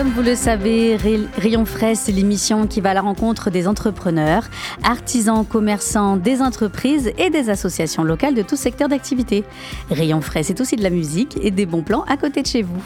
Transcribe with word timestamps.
Comme 0.00 0.12
vous 0.12 0.22
le 0.22 0.34
savez, 0.34 0.96
Ray- 0.96 1.28
Rayon 1.36 1.66
Frais, 1.66 1.94
c'est 1.94 2.10
l'émission 2.10 2.66
qui 2.66 2.80
va 2.80 2.92
à 2.92 2.94
la 2.94 3.02
rencontre 3.02 3.50
des 3.50 3.68
entrepreneurs, 3.68 4.44
artisans, 4.82 5.44
commerçants, 5.44 6.16
des 6.16 6.40
entreprises 6.40 7.12
et 7.18 7.28
des 7.28 7.50
associations 7.50 8.02
locales 8.02 8.32
de 8.32 8.40
tout 8.40 8.56
secteur 8.56 8.88
d'activité. 8.88 9.44
Rayon 9.90 10.22
Frais, 10.22 10.42
c'est 10.42 10.58
aussi 10.62 10.76
de 10.76 10.82
la 10.82 10.88
musique 10.88 11.36
et 11.42 11.50
des 11.50 11.66
bons 11.66 11.82
plans 11.82 12.04
à 12.08 12.16
côté 12.16 12.40
de 12.40 12.46
chez 12.46 12.62
vous. 12.62 12.82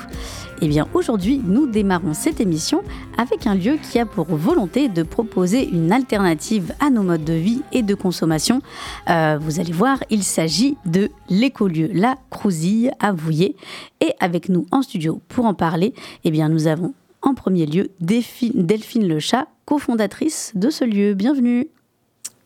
Eh 0.61 0.67
bien, 0.67 0.89
aujourd'hui, 0.93 1.41
nous 1.47 1.69
démarrons 1.69 2.15
cette 2.15 2.41
émission 2.41 2.83
avec 3.17 3.47
un 3.47 3.55
lieu 3.55 3.77
qui 3.81 4.01
a 4.01 4.07
pour 4.07 4.27
volonté 4.35 4.89
de 4.89 5.05
proposer 5.05 5.69
une 5.69 5.93
alternative 5.93 6.75
à 6.81 6.91
nos 6.91 7.05
modes 7.05 7.23
de 7.23 7.33
vie 7.35 7.63
et 7.71 7.83
de 7.83 7.95
consommation. 7.95 8.61
Euh, 9.09 9.39
vous 9.41 9.61
allez 9.61 9.73
voir, 9.73 9.99
il 10.11 10.25
s'agit 10.25 10.77
de 10.85 11.13
l'écolieu 11.31 11.91
La 11.93 12.17
Crousille 12.31 12.91
à 12.99 13.13
Vouillé. 13.13 13.55
Et 14.01 14.11
avec 14.19 14.49
nous 14.49 14.67
en 14.73 14.83
studio 14.83 15.21
pour 15.29 15.47
en 15.47 15.55
parler, 15.55 15.95
eh 16.25 16.33
bien, 16.33 16.49
nous 16.49 16.67
avons 16.67 16.93
en 17.25 17.35
premier 17.35 17.67
lieu 17.67 17.89
Delphine, 18.01 19.09
Le 19.09 19.19
Chat, 19.19 19.49
cofondatrice 19.65 20.53
de 20.55 20.71
ce 20.71 20.85
lieu. 20.85 21.15
Bienvenue. 21.15 21.69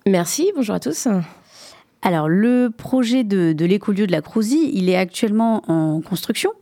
Merci, 0.06 0.52
bonjour 0.54 0.76
à 0.76 0.80
tous. 0.80 1.08
Alors, 2.00 2.28
le 2.28 2.70
projet 2.70 3.24
de, 3.24 3.52
de 3.52 3.64
l'écolieu 3.64 4.06
de 4.06 4.12
la 4.12 4.22
Crousille, 4.22 4.70
il 4.72 4.88
est 4.88 4.96
actuellement 4.96 5.62
en 5.68 6.00
construction 6.00 6.52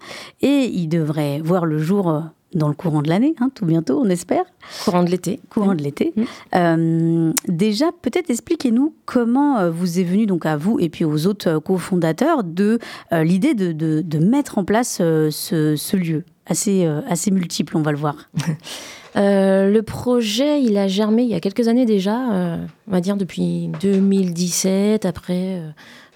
et 0.41 0.65
il 0.65 0.89
devrait 0.89 1.41
voir 1.41 1.67
le 1.67 1.79
jour 1.79 2.09
euh, 2.09 2.21
dans 2.57 2.69
le 2.69 2.75
courant 2.75 3.03
de 3.03 3.09
l'année, 3.09 3.35
hein, 3.41 3.51
tout 3.55 3.65
bientôt, 3.67 4.01
on 4.05 4.09
espère, 4.09 4.45
Courant 4.85 5.05
de 5.05 5.11
l'été. 5.11 5.39
courant 5.51 5.75
de 5.75 5.83
l'été. 5.83 6.13
Mm. 6.17 6.23
Euh, 6.57 7.33
déjà, 7.49 7.87
peut-être 8.03 8.31
expliquez-nous 8.31 8.95
comment 9.05 9.59
euh, 9.59 9.71
vous 9.71 10.01
est 10.01 10.05
venu 10.05 10.27
donc 10.27 10.47
à 10.47 10.57
vous 10.57 10.79
et 10.81 10.89
puis 10.89 11.05
aux 11.05 11.27
autres 11.27 11.49
euh, 11.49 11.61
cofondateurs 11.61 12.43
de 12.45 12.79
euh, 13.13 13.23
l'idée 13.23 13.55
de, 13.55 13.73
de- 13.73 14.03
de 14.03 14.19
mettre 14.19 14.59
en 14.59 14.65
place 14.65 14.99
euh, 15.01 15.31
ce, 15.31 15.77
ce 15.77 15.97
lieu 15.97 16.25
assez, 16.49 16.85
assez 17.09 17.31
multiple, 17.33 17.77
on 17.77 17.83
va 17.83 17.91
le 17.91 17.99
voir. 17.99 18.31
Le 19.17 19.81
projet, 19.81 20.63
il 20.63 20.77
a 20.77 20.89
germé 20.89 21.23
il 21.23 21.29
y 21.31 21.35
a 21.35 21.41
quelques 21.41 21.69
années 21.69 21.87
déjà, 21.87 22.15
on 22.87 22.91
va 22.91 23.01
dire 23.01 23.17
depuis 23.17 23.71
2017, 23.81 25.07
après 25.07 25.63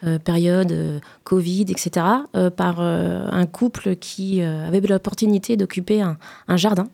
euh, 0.06 0.18
période 0.18 0.72
euh, 0.72 0.98
Covid, 1.24 1.66
etc., 1.68 2.06
euh, 2.34 2.48
par 2.48 2.80
un 2.80 3.46
couple 3.46 3.96
qui 3.96 4.42
avait 4.42 4.80
l'opportunité 4.80 5.56
d'occuper 5.56 6.00
un, 6.00 6.16
un 6.48 6.56
jardin, 6.56 6.88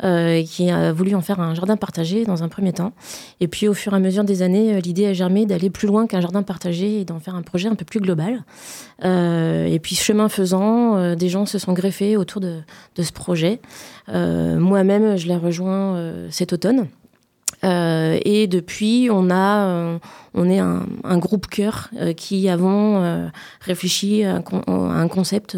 qui 0.00 0.70
a 0.70 0.92
voulu 0.92 1.14
en 1.14 1.20
faire 1.20 1.40
un 1.40 1.54
jardin 1.54 1.76
partagé 1.76 2.24
dans 2.24 2.42
un 2.42 2.48
premier 2.48 2.72
temps. 2.72 2.92
Et 3.40 3.48
puis 3.48 3.68
au 3.68 3.74
fur 3.74 3.92
et 3.92 3.96
à 3.96 3.98
mesure 3.98 4.24
des 4.24 4.42
années, 4.42 4.80
l'idée 4.80 5.06
a 5.06 5.12
germé 5.12 5.46
d'aller 5.46 5.70
plus 5.70 5.88
loin 5.88 6.06
qu'un 6.06 6.20
jardin 6.20 6.42
partagé 6.42 7.00
et 7.00 7.04
d'en 7.04 7.18
faire 7.18 7.34
un 7.34 7.42
projet 7.42 7.68
un 7.68 7.74
peu 7.74 7.84
plus 7.84 8.00
global. 8.00 8.44
Et 9.02 9.78
puis 9.82 9.94
chemin 9.96 10.28
faisant, 10.28 11.14
des 11.14 11.28
gens 11.28 11.46
se 11.46 11.58
sont 11.58 11.72
greffés 11.72 12.16
autour 12.16 12.40
de, 12.40 12.60
ce 12.98 13.12
projet. 13.12 13.60
Moi-même, 14.08 15.16
je 15.16 15.26
l'ai 15.26 15.36
rejoint 15.36 16.28
cet 16.30 16.52
automne. 16.52 16.88
Euh, 17.64 18.18
et 18.24 18.46
depuis, 18.46 19.08
on 19.10 19.30
a, 19.30 19.66
euh, 19.66 19.98
on 20.34 20.48
est 20.48 20.58
un, 20.58 21.18
groupe 21.18 21.46
cœur 21.46 21.90
euh, 21.96 22.12
qui 22.12 22.48
avons 22.48 23.30
réfléchi 23.60 24.24
à 24.24 24.42
un, 24.66 25.08
concept 25.08 25.56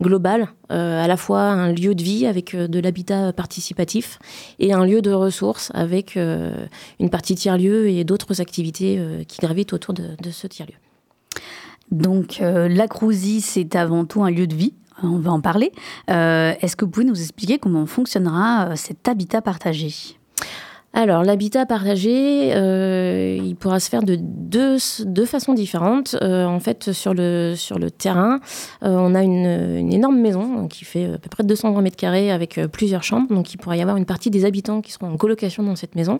global, 0.00 0.48
à 0.68 1.06
la 1.06 1.16
fois 1.16 1.42
un 1.42 1.72
lieu 1.72 1.94
de 1.94 2.02
vie 2.02 2.26
avec 2.26 2.54
de 2.54 2.80
l'habitat 2.80 3.32
participatif 3.32 4.18
et 4.58 4.72
un 4.72 4.84
lieu 4.84 5.00
de 5.00 5.12
ressources 5.12 5.70
avec 5.74 6.16
une 6.16 7.10
partie 7.10 7.34
tiers-lieu 7.34 7.88
et 7.88 8.04
d'autres 8.04 8.40
activités 8.40 9.00
qui 9.28 9.38
gravitent 9.38 9.72
autour 9.72 9.94
de, 9.94 10.30
ce 10.30 10.46
tiers-lieu. 10.46 10.76
Donc, 11.90 12.38
la 12.40 12.88
Crousille, 12.88 13.40
c'est 13.40 13.76
avant 13.76 14.04
tout 14.04 14.24
un 14.24 14.30
lieu 14.30 14.46
de 14.46 14.54
vie. 14.54 14.74
hein, 14.98 15.10
On 15.12 15.18
va 15.18 15.30
en 15.30 15.40
parler. 15.40 15.72
Est-ce 16.08 16.76
que 16.76 16.84
vous 16.84 16.90
pouvez 16.90 17.06
nous 17.06 17.20
expliquer 17.20 17.58
comment 17.58 17.86
fonctionnera 17.86 18.76
cet 18.76 19.08
habitat 19.08 19.40
partagé? 19.40 20.16
Alors, 20.98 21.24
l'habitat 21.24 21.66
partagé, 21.66 22.54
euh, 22.54 23.38
il 23.44 23.54
pourra 23.54 23.80
se 23.80 23.90
faire 23.90 24.02
de 24.02 24.16
deux, 24.18 24.78
deux 25.04 25.26
façons 25.26 25.52
différentes. 25.52 26.16
Euh, 26.22 26.46
en 26.46 26.58
fait, 26.58 26.90
sur 26.92 27.12
le, 27.12 27.52
sur 27.54 27.78
le 27.78 27.90
terrain, 27.90 28.40
euh, 28.82 28.96
on 28.98 29.14
a 29.14 29.22
une, 29.22 29.92
énorme 29.92 30.18
maison 30.18 30.68
qui 30.68 30.86
fait 30.86 31.04
à 31.12 31.18
peu 31.18 31.28
près 31.28 31.44
220 31.44 31.82
mètres 31.82 31.98
carrés 31.98 32.30
avec 32.30 32.58
plusieurs 32.72 33.02
chambres. 33.02 33.28
Donc, 33.28 33.52
il 33.52 33.58
pourra 33.58 33.76
y 33.76 33.82
avoir 33.82 33.98
une 33.98 34.06
partie 34.06 34.30
des 34.30 34.46
habitants 34.46 34.80
qui 34.80 34.90
seront 34.90 35.12
en 35.12 35.18
colocation 35.18 35.62
dans 35.62 35.76
cette 35.76 35.96
maison, 35.96 36.18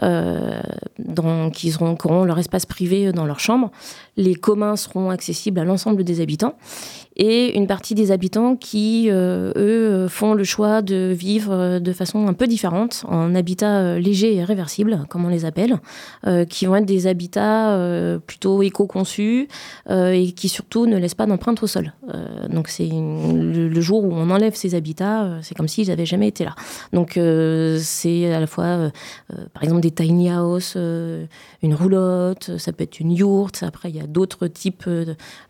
dans, 0.00 1.50
qui 1.52 1.74
auront 1.78 2.24
leur 2.24 2.38
espace 2.38 2.64
privé 2.64 3.12
dans 3.12 3.26
leur 3.26 3.38
chambre. 3.38 3.70
Les 4.16 4.34
communs 4.34 4.76
seront 4.76 5.10
accessibles 5.10 5.60
à 5.60 5.64
l'ensemble 5.64 6.04
des 6.04 6.22
habitants. 6.22 6.54
Et 7.18 7.56
une 7.56 7.66
partie 7.66 7.94
des 7.94 8.12
habitants 8.12 8.56
qui, 8.56 9.06
euh, 9.08 9.52
eux, 9.56 10.06
font 10.08 10.34
le 10.34 10.44
choix 10.44 10.82
de 10.82 11.14
vivre 11.16 11.52
euh, 11.52 11.78
de 11.80 11.92
façon 11.94 12.28
un 12.28 12.34
peu 12.34 12.46
différente, 12.46 13.06
en 13.08 13.34
habitat 13.34 13.78
euh, 13.78 13.98
léger 13.98 14.34
et 14.34 14.44
réversible, 14.44 15.06
comme 15.08 15.24
on 15.24 15.28
les 15.28 15.46
appelle, 15.46 15.78
qui 16.48 16.66
vont 16.66 16.76
être 16.76 16.84
des 16.84 17.06
habitats 17.06 17.78
plutôt 18.26 18.62
éco-conçus 18.62 19.48
et 19.88 20.32
qui 20.32 20.48
surtout 20.48 20.86
ne 20.86 20.96
laissent 20.96 21.14
pas 21.14 21.26
d'empreinte 21.26 21.62
au 21.62 21.66
sol. 21.66 21.92
Donc 22.50 22.68
c'est 22.68 22.88
le, 22.88 23.80
jour 23.80 24.04
où 24.04 24.12
on 24.12 24.30
enlève 24.30 24.54
ces 24.54 24.74
habitats, 24.74 25.38
c'est 25.42 25.56
comme 25.56 25.68
s'ils 25.68 25.88
n'avaient 25.88 26.06
jamais 26.06 26.28
été 26.28 26.44
là. 26.44 26.54
Donc 26.92 27.12
c'est 27.78 28.32
à 28.32 28.40
la 28.40 28.46
fois, 28.46 28.90
par 29.54 29.62
exemple, 29.62 29.80
des 29.80 29.90
tiny 29.90 30.30
house, 30.30 30.76
une 30.76 31.74
roulotte, 31.74 32.56
ça 32.58 32.72
peut 32.72 32.84
être 32.84 32.98
une 32.98 33.12
yourte. 33.12 33.62
Après, 33.62 33.90
il 33.90 33.96
y 33.96 34.00
a 34.00 34.06
d'autres 34.06 34.48
types 34.48 34.88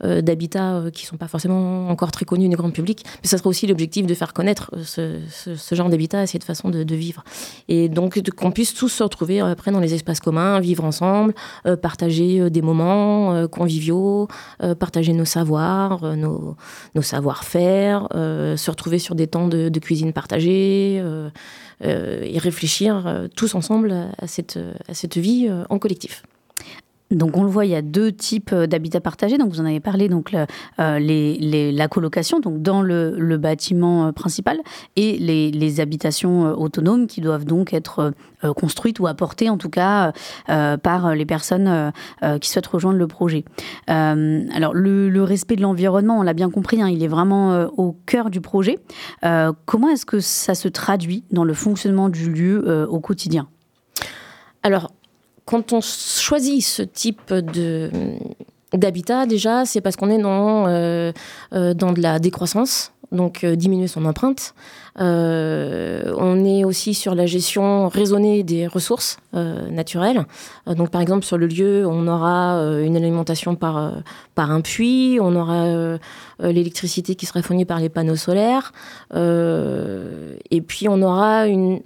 d'habitats 0.03 0.85
qui 0.93 1.07
sont 1.07 1.17
pas 1.17 1.29
forcément 1.29 1.56
encore 1.89 2.11
très 2.11 2.25
connus 2.25 2.49
du 2.49 2.57
grand 2.57 2.71
public. 2.71 3.05
Mais 3.23 3.29
ça 3.29 3.39
sera 3.39 3.49
aussi 3.49 3.67
l'objectif 3.67 4.07
de 4.07 4.15
faire 4.15 4.33
connaître 4.33 4.71
euh, 4.99 5.21
ce, 5.31 5.75
genre 5.75 5.89
d'habitat 5.89 6.23
et 6.23 6.27
cette 6.27 6.45
façon 6.45 6.71
de, 6.71 6.95
vivre. 6.95 7.25
Et 7.69 7.89
donc 7.89 8.21
qu'on 8.37 8.51
puisse 8.51 8.75
tous 8.75 8.89
se 8.89 9.03
retrouver 9.03 9.41
euh, 9.41 9.53
après 9.53 9.71
dans 9.71 9.81
les 9.81 9.95
espaces 9.95 10.21
communs, 10.21 10.61
vivre 10.61 10.85
ensemble, 10.85 11.35
euh, 11.67 11.77
partager 11.77 12.51
des 12.51 12.63
moments 12.63 13.47
conviviaux, 13.49 14.29
partager 14.79 15.13
nos 15.13 15.25
savoirs, 15.25 16.17
nos, 16.17 16.57
savoir-faire, 17.01 18.09
se 18.13 18.71
retrouver 18.71 18.99
sur 18.99 19.15
des 19.15 19.27
temps 19.27 19.49
de, 19.49 19.79
cuisine 19.79 20.13
partagée. 20.13 21.03
et 21.83 22.39
réfléchir 22.39 23.27
tous 23.37 23.55
ensemble 23.55 23.93
à 24.19 24.27
cette, 24.27 24.59
vie 25.17 25.49
en 25.69 25.79
collectif. 25.79 26.23
Donc 27.11 27.37
on 27.37 27.45
le 27.45 27.49
voit, 27.49 27.65
il 27.65 27.71
y 27.71 27.77
a 27.77 27.83
deux 27.83 28.11
types 28.11 28.51
euh, 28.53 28.67
d'habitat 28.67 29.01
partagé. 29.01 29.39
Donc 29.39 29.51
vous 29.51 29.61
en 29.61 29.65
avez 29.65 29.81
parlé, 29.81 30.09
donc 30.09 30.35
euh, 30.35 30.47
la 30.79 31.89
colocation, 31.89 32.41
donc 32.41 32.63
dans 32.63 32.83
le, 32.83 33.37
bâtiment 33.37 34.07
euh, 34.07 34.13
principal, 34.13 34.59
et 34.97 35.17
les, 35.19 35.81
habitations 35.81 36.59
autonomes 36.59 37.07
qui 37.07 37.21
doivent 37.21 37.45
donc 37.45 37.75
être 37.75 38.15
construites 38.57 38.99
ou 38.99 39.07
apportées 39.07 39.51
en 39.51 39.59
tout 39.59 39.69
cas 39.69 40.13
par 40.47 41.15
les 41.15 41.27
personnes 41.27 41.93
qui 42.41 42.49
souhaitent 42.49 42.67
rejoindre 42.67 42.99
le 42.99 43.07
projet. 43.07 43.45
Alors 43.89 44.73
le, 44.73 45.23
respect 45.23 45.57
de 45.57 45.63
l'environnement, 45.63 46.19
on 46.19 46.23
l'a 46.23 46.33
bien 46.33 46.49
compris, 46.49 46.81
hein, 46.81 46.89
il 46.89 47.03
est 47.03 47.09
vraiment 47.09 47.67
au 47.77 47.95
cœur 48.07 48.31
du 48.31 48.41
projet. 48.41 48.79
Comment 49.21 49.89
est-ce 49.91 50.07
que 50.07 50.21
ça 50.21 50.55
se 50.55 50.69
traduit 50.69 51.25
dans 51.31 51.45
le 51.45 51.53
fonctionnement 51.53 52.09
du 52.09 52.31
lieu 52.31 52.87
au 52.89 53.01
quotidien? 53.01 53.49
Quand 55.47 55.73
on 55.73 55.81
choisit 55.81 56.63
ce 56.63 56.83
type 56.83 57.33
de, 57.33 57.91
d'habitat, 58.73 59.25
déjà, 59.25 59.65
c'est 59.65 59.81
parce 59.81 59.97
qu'on 59.97 60.11
est 60.11 60.19
dans, 60.19 60.65
dans 61.53 61.93
de 61.93 62.03
la 62.03 62.19
décroissance 62.19 62.93
donc 63.13 63.45
euh, 63.45 63.57
diminuer 63.57 63.87
son 63.87 64.05
empreinte. 64.05 64.55
Euh, 64.99 66.15
on 66.17 66.45
est 66.45 66.65
aussi 66.65 66.95
sur 66.95 67.15
la 67.15 67.27
gestion 67.27 67.89
raisonnée 67.89 68.43
des 68.43 68.67
ressources 68.67 69.19
euh, 69.35 69.69
naturelles. 69.71 70.25
donc 70.67 70.91
par 70.91 71.01
exemple 71.01 71.25
sur 71.25 71.39
le 71.39 71.47
lieu, 71.47 71.87
on 71.87 72.07
aura 72.07 72.59
une 72.83 72.97
alimentation 72.97 73.57
par, 73.57 74.03
par 74.35 74.51
un 74.51 74.61
puits, 74.61 75.19
on 75.21 75.35
aura 75.37 75.99
l'électricité 76.41 77.15
qui 77.15 77.27
sera 77.27 77.43
fournie 77.43 77.65
par 77.65 77.79
les 77.79 77.89
panneaux 77.89 78.17
solaires, 78.17 78.73
et 79.15 80.61
puis 80.61 80.89
on 80.89 81.03
aura 81.03 81.47
une 81.47 81.81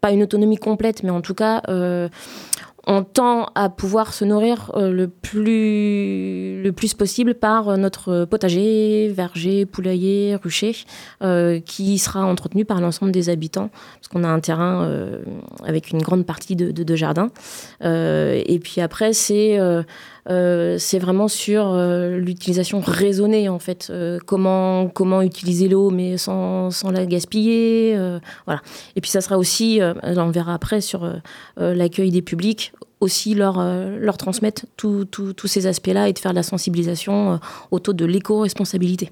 pas 0.00 0.12
une 0.12 0.22
autonomie 0.22 0.56
complète, 0.56 1.02
mais 1.02 1.10
en 1.10 1.20
tout 1.20 1.34
cas 1.34 1.60
on 2.86 3.04
tend 3.04 3.50
à 3.54 3.68
pouvoir 3.68 4.14
se 4.14 4.24
nourrir 4.24 4.72
euh, 4.74 4.90
le, 4.90 5.08
plus, 5.08 6.62
le 6.62 6.70
plus 6.70 6.94
possible 6.94 7.34
par 7.34 7.68
euh, 7.68 7.76
notre 7.76 8.24
potager, 8.24 9.08
verger, 9.08 9.66
poulailler, 9.66 10.36
rucher, 10.36 10.76
euh, 11.22 11.60
qui 11.60 11.98
sera 11.98 12.24
entretenu 12.24 12.64
par 12.64 12.80
l'ensemble 12.80 13.12
des 13.12 13.28
habitants, 13.28 13.70
parce 13.94 14.08
qu'on 14.08 14.24
a 14.24 14.28
un 14.28 14.40
terrain 14.40 14.88
avec 15.64 15.90
une 15.90 16.00
grande 16.00 16.24
partie 16.24 16.56
de, 16.56 16.70
de, 16.70 16.96
jardin. 16.96 17.30
et 17.82 18.60
puis 18.62 18.80
après, 18.80 19.12
c'est 19.12 19.58
c'est 20.78 20.98
vraiment 20.98 21.28
sur 21.28 21.76
l'utilisation 21.76 22.80
raisonnée 22.80 23.48
en 23.48 23.58
fait. 23.58 23.92
comment 24.26 24.88
comment 24.88 25.22
utiliser 25.22 25.68
l'eau 25.68 25.90
mais 25.90 26.16
sans, 26.16 26.70
sans, 26.70 26.90
la 26.90 27.04
gaspiller. 27.06 27.96
voilà. 28.46 28.60
Et 28.96 29.00
puis 29.00 29.10
ça 29.10 29.20
sera 29.20 29.38
aussi, 29.38 29.80
on 30.02 30.30
verra 30.30 30.54
après 30.54 30.80
sur 30.80 31.10
l'accueil 31.56 32.10
des 32.10 32.22
publics 32.22 32.72
aussi 33.00 33.34
leur, 33.34 33.58
euh, 33.58 33.98
leur 33.98 34.16
transmettre 34.16 34.66
tous 34.76 35.46
ces 35.46 35.66
aspects-là 35.66 36.08
et 36.08 36.12
de 36.12 36.18
faire 36.18 36.32
de 36.32 36.36
la 36.36 36.42
sensibilisation 36.42 37.32
euh, 37.32 37.36
autour 37.70 37.94
de 37.94 38.04
l'éco-responsabilité. 38.04 39.10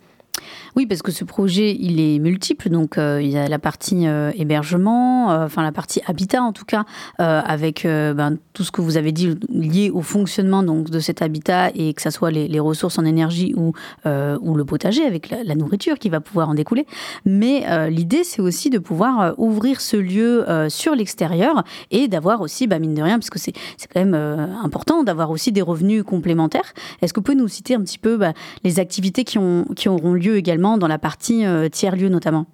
Oui, 0.76 0.86
parce 0.86 1.02
que 1.02 1.12
ce 1.12 1.24
projet, 1.24 1.76
il 1.78 2.00
est 2.00 2.18
multiple. 2.18 2.68
Donc, 2.68 2.98
euh, 2.98 3.20
il 3.22 3.30
y 3.30 3.36
a 3.36 3.48
la 3.48 3.58
partie 3.58 4.06
euh, 4.06 4.30
hébergement, 4.36 5.30
euh, 5.30 5.44
enfin 5.44 5.62
la 5.62 5.72
partie 5.72 6.00
habitat 6.06 6.42
en 6.42 6.52
tout 6.52 6.64
cas, 6.64 6.84
avec 7.18 7.84
ben, 7.84 8.36
tout 8.52 8.64
ce 8.64 8.70
que 8.70 8.80
vous 8.80 8.96
avez 8.96 9.12
dit 9.12 9.34
lié 9.48 9.90
au 9.90 10.02
fonctionnement 10.02 10.62
donc, 10.62 10.90
de 10.90 11.00
cet 11.00 11.22
habitat 11.22 11.70
et 11.74 11.92
que 11.94 12.02
ce 12.02 12.10
soit 12.10 12.30
les, 12.30 12.60
ressources 12.60 12.98
en 12.98 13.04
énergie 13.04 13.54
ou, 13.56 13.72
le 14.04 14.62
potager 14.64 15.04
avec 15.04 15.30
la, 15.30 15.54
nourriture 15.54 15.98
qui 15.98 16.08
va 16.08 16.20
pouvoir 16.20 16.48
en 16.48 16.54
découler. 16.54 16.86
Mais 17.24 17.90
l'idée, 17.90 18.24
c'est 18.24 18.40
aussi 18.40 18.70
de 18.70 18.78
pouvoir 18.78 19.34
ouvrir 19.38 19.80
ce 19.80 19.96
lieu 19.96 20.44
sur 20.68 20.94
l'extérieur 20.94 21.64
et 21.90 22.08
d'avoir 22.08 22.40
aussi, 22.40 22.66
bah, 22.66 22.78
mine 22.78 22.94
de 22.94 23.02
rien, 23.02 23.18
parce 23.18 23.30
que 23.30 23.38
c'est 23.38 23.52
quand 23.92 24.04
même 24.04 24.14
important 24.14 25.02
d'avoir 25.02 25.30
aussi 25.30 25.52
des 25.52 25.62
revenus 25.62 26.02
complémentaires. 26.02 26.72
Est-ce 27.02 27.12
que 27.12 27.20
vous 27.20 27.24
pouvez 27.24 27.38
nous 27.38 27.48
citer 27.48 27.74
un 27.74 27.80
petit 27.80 27.98
peu 27.98 28.16
bah, 28.16 28.32
les 28.64 28.80
activités 28.80 29.24
qui 29.24 29.38
auront 29.38 30.14
lieu 30.14 30.27
également 30.36 30.78
dans 30.78 30.88
la 30.88 30.98
partie 30.98 31.44
euh, 31.44 31.68
tiers-lieu 31.68 32.08
notamment. 32.08 32.46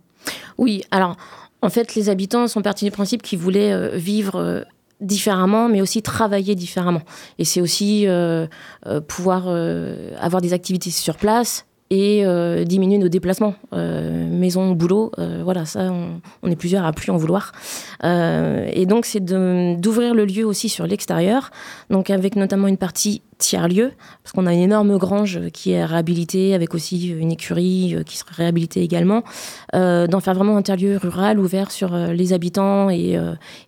Oui, 0.58 0.82
alors 0.90 1.16
en 1.62 1.70
fait, 1.70 1.94
les 1.94 2.10
habitants 2.10 2.46
sont 2.46 2.60
partis 2.60 2.84
du 2.84 2.90
principe 2.90 3.22
qu'ils 3.22 3.38
voulaient 3.38 3.72
euh, 3.72 3.96
vivre 3.96 4.36
euh, 4.36 4.60
différemment, 5.00 5.68
mais 5.68 5.80
aussi 5.80 6.02
travailler 6.02 6.54
différemment. 6.54 7.00
Et 7.38 7.44
c'est 7.44 7.60
aussi 7.60 8.06
pouvoir 9.08 9.48
avoir 10.18 10.40
des 10.40 10.52
activités 10.52 10.90
sur 10.90 11.16
place 11.16 11.66
et 11.90 12.24
diminuer 12.64 12.96
nos 12.96 13.08
déplacements, 13.08 13.54
maison, 13.72 14.70
boulot. 14.70 15.10
voilà, 15.42 15.66
ça, 15.66 15.92
on, 16.42 16.50
est 16.50 16.56
plusieurs 16.56 16.86
à 16.86 16.92
plus 16.92 17.10
en 17.10 17.16
vouloir. 17.16 17.52
et 18.04 18.86
donc, 18.86 19.04
c'est 19.04 19.22
d'ouvrir 19.22 20.14
le 20.14 20.24
lieu 20.24 20.46
aussi 20.46 20.68
sur 20.68 20.86
l'extérieur, 20.86 21.50
donc 21.90 22.08
avec 22.08 22.36
notamment 22.36 22.68
une 22.68 22.78
partie 22.78 23.20
tiers-lieu, 23.38 23.92
parce 24.22 24.32
qu'on 24.32 24.46
a 24.46 24.52
une 24.52 24.60
énorme 24.60 24.96
grange 24.98 25.40
qui 25.52 25.72
est 25.72 25.84
réhabilitée, 25.84 26.54
avec 26.54 26.74
aussi 26.74 27.08
une 27.08 27.32
écurie 27.32 27.94
euh, 27.94 28.02
qui 28.02 28.16
sera 28.16 28.30
réhabilitée 28.32 28.82
également, 28.82 29.22
euh, 29.74 30.06
d'en 30.06 30.20
faire 30.20 30.34
vraiment 30.34 30.56
un 30.56 30.62
tiers-lieu 30.62 30.96
rural 30.96 31.38
ouvert 31.38 31.70
sur 31.70 31.94
euh, 31.94 32.12
les 32.12 32.32
habitants 32.32 32.90
et, 32.90 33.18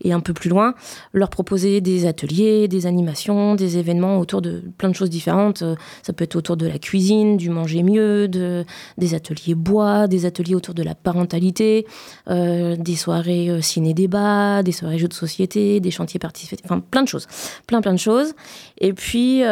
et, 0.03 0.13
un 0.13 0.21
peu 0.21 0.33
plus 0.33 0.51
loin, 0.51 0.75
leur 1.13 1.31
proposer 1.31 1.81
des 1.81 2.07
ateliers, 2.07 2.69
des 2.69 2.87
animations, 2.87 3.55
des 3.55 3.79
événements 3.79 4.19
autour 4.19 4.41
de 4.43 4.63
plein 4.79 4.89
de 4.89 4.95
choses 4.95 5.11
différentes. 5.11 5.63
Ça 6.03 6.13
peut 6.13 6.25
être 6.25 6.37
autour 6.37 6.57
de 6.57 6.67
la 6.67 6.79
cuisine, 6.79 7.37
du 7.37 7.51
manger 7.51 7.83
mieux, 7.83 8.29
de, 8.29 8.65
des 8.99 9.15
ateliers 9.15 9.55
bois, 9.55 10.07
des 10.07 10.27
ateliers 10.27 10.55
autour 10.55 10.75
de 10.75 10.83
la 10.83 10.95
parentalité, 10.95 11.87
des 12.29 12.97
soirées 12.97 13.61
ciné-débat, 13.61 14.63
des 14.63 14.73
soirées 14.73 14.99
jeux 14.99 15.09
de 15.09 15.15
société, 15.15 15.81
des 15.81 15.91
chantiers 15.91 16.21
participatifs, 16.21 16.65
enfin 16.65 16.81
plein 16.81 17.03
de 17.03 17.09
choses, 17.09 17.27
plein 17.67 17.81
plein 17.81 17.93
de 17.93 17.99
choses. 17.99 18.35
Et 18.79 18.93
puis 18.93 19.43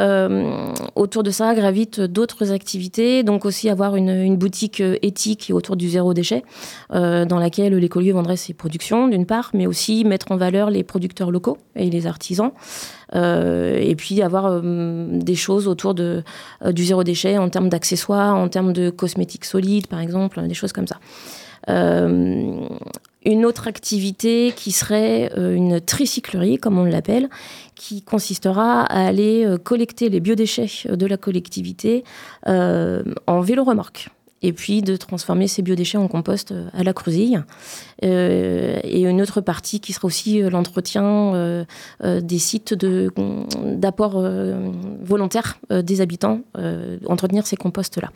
autour 0.94 1.22
de 1.22 1.30
ça 1.30 1.54
gravitent 1.54 2.00
d'autres 2.00 2.52
activités, 2.52 3.22
donc 3.22 3.44
aussi 3.44 3.68
avoir 3.68 3.96
une, 3.96 4.36
boutique 4.36 4.80
euh, 4.80 4.96
éthique 5.02 5.50
autour 5.52 5.76
du 5.76 5.88
zéro 5.88 6.14
déchet, 6.14 6.42
euh, 6.92 7.24
dans 7.24 7.38
laquelle 7.38 7.74
l'écolieu 7.76 8.12
vendrait 8.12 8.36
ses 8.36 8.54
productions, 8.54 9.08
d'une 9.08 9.26
part, 9.26 9.50
mais 9.54 9.66
aussi 9.66 10.04
mettre 10.04 10.32
en 10.32 10.36
valeur 10.36 10.70
les 10.70 10.82
producteurs 10.82 11.30
locaux 11.30 11.58
et 11.76 11.90
les 11.90 12.06
artisans. 12.06 12.52
et 13.14 13.94
puis 13.96 14.22
avoir 14.22 14.60
des 14.62 15.36
choses 15.36 15.68
autour 15.68 15.94
de, 15.94 16.24
du 16.72 16.84
zéro 16.84 17.04
déchet 17.04 17.38
en 17.38 17.48
termes 17.48 17.68
d'accessoires, 17.68 18.34
en 18.36 18.48
termes 18.48 18.72
de 18.72 18.90
cosmétiques 18.90 19.44
solides, 19.44 19.86
par 19.86 20.00
exemple, 20.00 20.42
des 20.46 20.54
choses 20.54 20.72
comme 20.72 20.88
ça. 20.88 20.98
une 21.68 23.46
autre 23.46 23.68
activité 23.68 24.52
qui 24.56 24.72
serait 24.72 25.30
une 25.36 25.80
tricyclerie, 25.80 26.58
comme 26.58 26.78
on 26.78 26.84
l'appelle, 26.84 27.28
qui 27.74 28.02
consistera 28.02 28.82
à 28.82 29.06
aller 29.06 29.44
euh, 29.44 29.58
collecter 29.58 30.08
les 30.08 30.20
biodéchets 30.20 30.88
de 30.88 31.06
la 31.06 31.16
collectivité 31.16 32.04
euh, 32.46 33.02
en 33.26 33.40
vélo-remorque 33.40 34.10
et 34.42 34.52
puis 34.52 34.82
de 34.82 34.96
transformer 34.96 35.48
ces 35.48 35.62
biodéchets 35.62 35.96
en 35.96 36.06
compost 36.06 36.52
euh, 36.52 36.68
à 36.74 36.82
la 36.82 36.92
Crusille. 36.92 37.42
et 38.02 39.02
une 39.02 39.22
autre 39.22 39.40
partie 39.40 39.80
qui 39.80 39.92
sera 39.92 40.06
aussi 40.06 40.42
l'entretien 40.42 41.64
des 42.02 42.38
sites 42.38 42.74
d'apport 42.74 44.22
volontaire 45.00 45.58
des 45.70 46.00
habitants, 46.02 46.40
entretenir 47.06 47.46
ces 47.46 47.56
composts-là. 47.56 48.10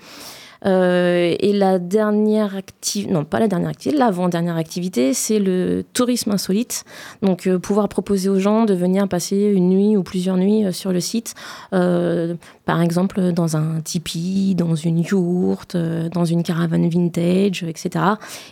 Euh, 0.67 1.37
et 1.39 1.53
la 1.53 1.79
dernière 1.79 2.57
activité, 2.57 3.13
non 3.13 3.25
pas 3.25 3.39
la 3.39 3.49
dernière 3.49 3.71
activité, 3.71 3.99
l'avant-dernière 3.99 4.57
activité, 4.57 5.15
c'est 5.15 5.39
le 5.39 5.85
tourisme 5.93 6.33
insolite. 6.33 6.85
Donc 7.23 7.47
euh, 7.47 7.59
pouvoir 7.59 7.89
proposer 7.89 8.29
aux 8.29 8.39
gens 8.39 8.65
de 8.65 8.75
venir 8.75 9.09
passer 9.09 9.37
une 9.37 9.69
nuit 9.69 9.97
ou 9.97 10.03
plusieurs 10.03 10.37
nuits 10.37 10.65
euh, 10.65 10.73
sur 10.73 10.93
le 10.93 11.01
site, 11.01 11.35
par 11.71 12.83
exemple 12.83 13.33
dans 13.33 13.57
un 13.57 13.81
tipi, 13.81 14.55
dans 14.55 14.75
une 14.75 15.01
yourte, 15.01 15.77
dans 15.77 16.25
une 16.25 16.43
caravane 16.43 16.89
vintage, 16.89 17.63
etc. 17.63 18.05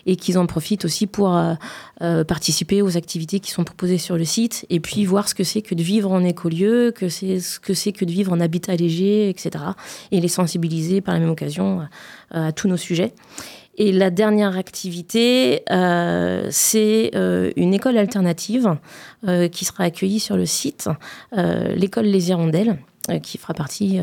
Et 0.06 0.16
qu'ils 0.16 0.38
en 0.38 0.46
profitent 0.46 0.84
aussi 0.84 1.06
pour 1.06 1.38
participer 2.26 2.82
aux 2.82 2.96
activités 2.96 3.40
qui 3.40 3.50
sont 3.50 3.64
proposées 3.64 3.98
sur 3.98 4.16
le 4.16 4.24
site 4.24 4.66
et 4.70 4.80
puis 4.80 5.04
voir 5.04 5.28
ce 5.28 5.34
que 5.34 5.44
c'est 5.44 5.62
que 5.62 5.74
de 5.74 5.82
vivre 5.82 6.12
en 6.12 6.24
écolieu, 6.24 6.92
que 6.92 7.08
c'est 7.08 7.40
ce 7.40 7.60
que 7.60 7.74
c'est 7.74 7.92
que 7.92 8.04
de 8.04 8.10
vivre 8.10 8.32
en 8.32 8.40
habitat 8.40 8.76
léger, 8.76 9.28
etc. 9.28 9.64
Et 10.12 10.20
les 10.20 10.28
sensibiliser 10.28 11.00
par 11.00 11.14
la 11.14 11.20
même 11.20 11.30
occasion 11.30 11.80
euh, 11.80 11.84
à 12.30 12.52
tous 12.52 12.68
nos 12.68 12.76
sujets. 12.76 13.12
Et 13.78 13.92
la 13.92 14.10
dernière 14.10 14.56
activité, 14.56 15.62
euh, 15.70 16.48
c'est 16.50 17.10
euh, 17.14 17.52
une 17.56 17.74
école 17.74 17.98
alternative 17.98 18.76
qui 19.50 19.64
sera 19.64 19.84
accueillie 19.84 20.20
sur 20.20 20.36
le 20.36 20.46
site, 20.46 20.88
l'école 21.32 22.04
Les 22.04 22.30
Hirondelles, 22.30 22.78
qui 23.24 23.38
fera 23.38 23.54
partie 23.54 23.98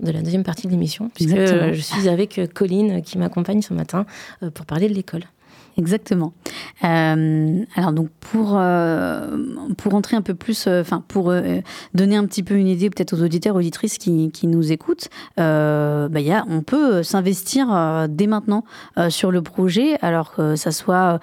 de 0.00 0.10
la 0.10 0.20
deuxième 0.20 0.42
partie 0.42 0.66
de 0.66 0.72
l'émission, 0.72 1.10
puisque 1.14 1.36
je 1.36 1.80
suis 1.80 2.08
avec 2.08 2.40
Colline 2.52 3.00
qui 3.02 3.16
m'accompagne 3.18 3.62
ce 3.62 3.72
matin 3.72 4.04
pour 4.52 4.66
parler 4.66 4.88
de 4.88 4.94
l'école. 4.94 5.22
Exactement. 5.76 6.32
Euh, 6.84 7.64
alors 7.74 7.92
donc 7.92 8.08
pour 8.20 8.54
euh, 8.56 9.36
pour 9.76 9.94
entrer 9.94 10.14
un 10.16 10.22
peu 10.22 10.34
plus, 10.34 10.66
euh, 10.66 10.80
enfin 10.80 11.02
pour 11.08 11.34
donner 11.94 12.16
un 12.16 12.26
petit 12.26 12.42
peu 12.44 12.54
une 12.54 12.68
idée 12.68 12.90
peut-être 12.90 13.12
aux 13.14 13.22
auditeurs 13.22 13.56
auditrices 13.56 13.98
qui, 13.98 14.30
qui 14.30 14.46
nous 14.46 14.70
écoutent, 14.70 15.08
bah, 15.36 16.08
y 16.20 16.32
a, 16.32 16.44
on 16.48 16.62
peut 16.62 17.02
s'investir 17.02 18.06
dès 18.08 18.26
maintenant 18.26 18.64
sur 19.08 19.30
le 19.30 19.42
projet, 19.42 19.98
alors 20.00 20.34
que 20.34 20.56
ça 20.56 20.70
soit 20.70 21.18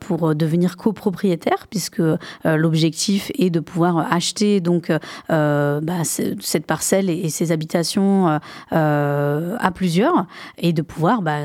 pour 0.00 0.34
devenir 0.34 0.76
copropriétaire, 0.76 1.66
puisque 1.68 2.02
l'objectif 2.44 3.30
est 3.38 3.50
de 3.50 3.60
pouvoir 3.60 4.12
acheter 4.12 4.60
donc 4.60 4.92
bah, 5.28 6.02
cette 6.04 6.66
parcelle 6.66 7.10
et, 7.10 7.28
ces 7.28 7.52
habitations 7.52 8.38
à 8.70 9.70
plusieurs 9.74 10.26
et 10.58 10.72
de 10.72 10.82
pouvoir 10.82 11.22
bah, 11.22 11.40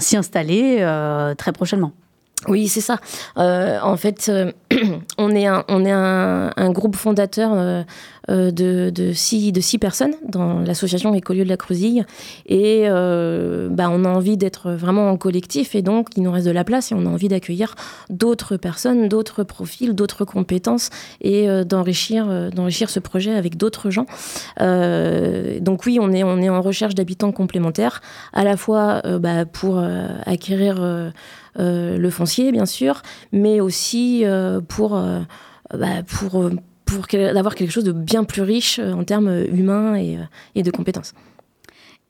s'y 0.00 0.16
installer 0.16 0.78
euh, 0.80 1.34
très 1.34 1.52
prochainement. 1.52 1.92
Oui, 2.48 2.68
c'est 2.68 2.80
ça. 2.80 2.98
Euh, 3.38 3.80
en 3.80 3.96
fait, 3.96 4.28
euh, 4.28 4.52
on 5.18 5.34
est 5.34 5.46
un, 5.46 6.70
groupe 6.70 6.96
fondateur 6.96 7.84
de, 8.28 8.90
de, 8.90 9.12
six, 9.12 9.52
personnes 9.78 10.14
dans 10.28 10.60
l'association 10.60 11.14
Écolieu 11.14 11.44
de 11.44 11.48
la 11.48 11.56
Creusille. 11.56 12.06
Et 12.46 12.84
euh, 12.86 13.68
bah, 13.70 13.88
on 13.90 14.04
a 14.04 14.08
envie 14.08 14.36
d'être 14.36 14.72
vraiment 14.72 15.10
en 15.10 15.16
collectif 15.16 15.74
et 15.74 15.82
donc 15.82 16.08
il 16.16 16.22
nous 16.22 16.30
reste 16.30 16.46
de 16.46 16.50
la 16.50 16.64
place 16.64 16.92
et 16.92 16.94
on 16.94 17.06
a 17.06 17.08
envie 17.08 17.28
d'accueillir 17.28 17.74
d'autres 18.10 18.56
personnes, 18.56 19.08
d'autres 19.08 19.44
profils, 19.44 19.94
d'autres 19.94 20.24
compétences 20.24 20.90
et 21.20 21.48
euh, 21.48 21.64
d'enrichir, 21.64 22.26
euh, 22.28 22.50
d'enrichir 22.50 22.90
ce 22.90 23.00
projet 23.00 23.34
avec 23.34 23.56
d'autres 23.56 23.90
gens. 23.90 24.06
Euh, 24.60 25.60
donc 25.60 25.86
oui, 25.86 25.98
on 26.00 26.12
est, 26.12 26.24
on 26.24 26.38
est 26.38 26.48
en 26.48 26.62
recherche 26.62 26.94
d'habitants 26.94 27.32
complémentaires, 27.32 28.00
à 28.32 28.44
la 28.44 28.56
fois 28.56 29.02
euh, 29.04 29.18
bah, 29.18 29.44
pour 29.44 29.78
euh, 29.78 30.08
acquérir 30.24 30.76
euh, 30.80 31.10
euh, 31.58 31.96
le 31.96 32.10
foncier, 32.10 32.52
bien 32.52 32.66
sûr, 32.66 33.02
mais 33.32 33.60
aussi 33.60 34.24
euh, 34.24 34.60
pour, 34.60 34.96
euh, 34.96 35.20
bah, 35.72 36.02
pour, 36.06 36.42
euh, 36.42 36.50
pour 36.86 37.06
d'avoir 37.06 37.54
quelque 37.54 37.72
chose 37.72 37.84
de 37.84 37.92
bien 37.92 38.24
plus 38.24 38.42
riche 38.42 38.78
euh, 38.78 38.92
en 38.92 39.04
termes 39.04 39.44
humains 39.52 39.96
et, 39.96 40.16
euh, 40.16 40.22
et 40.54 40.62
de 40.62 40.70
compétences. 40.70 41.12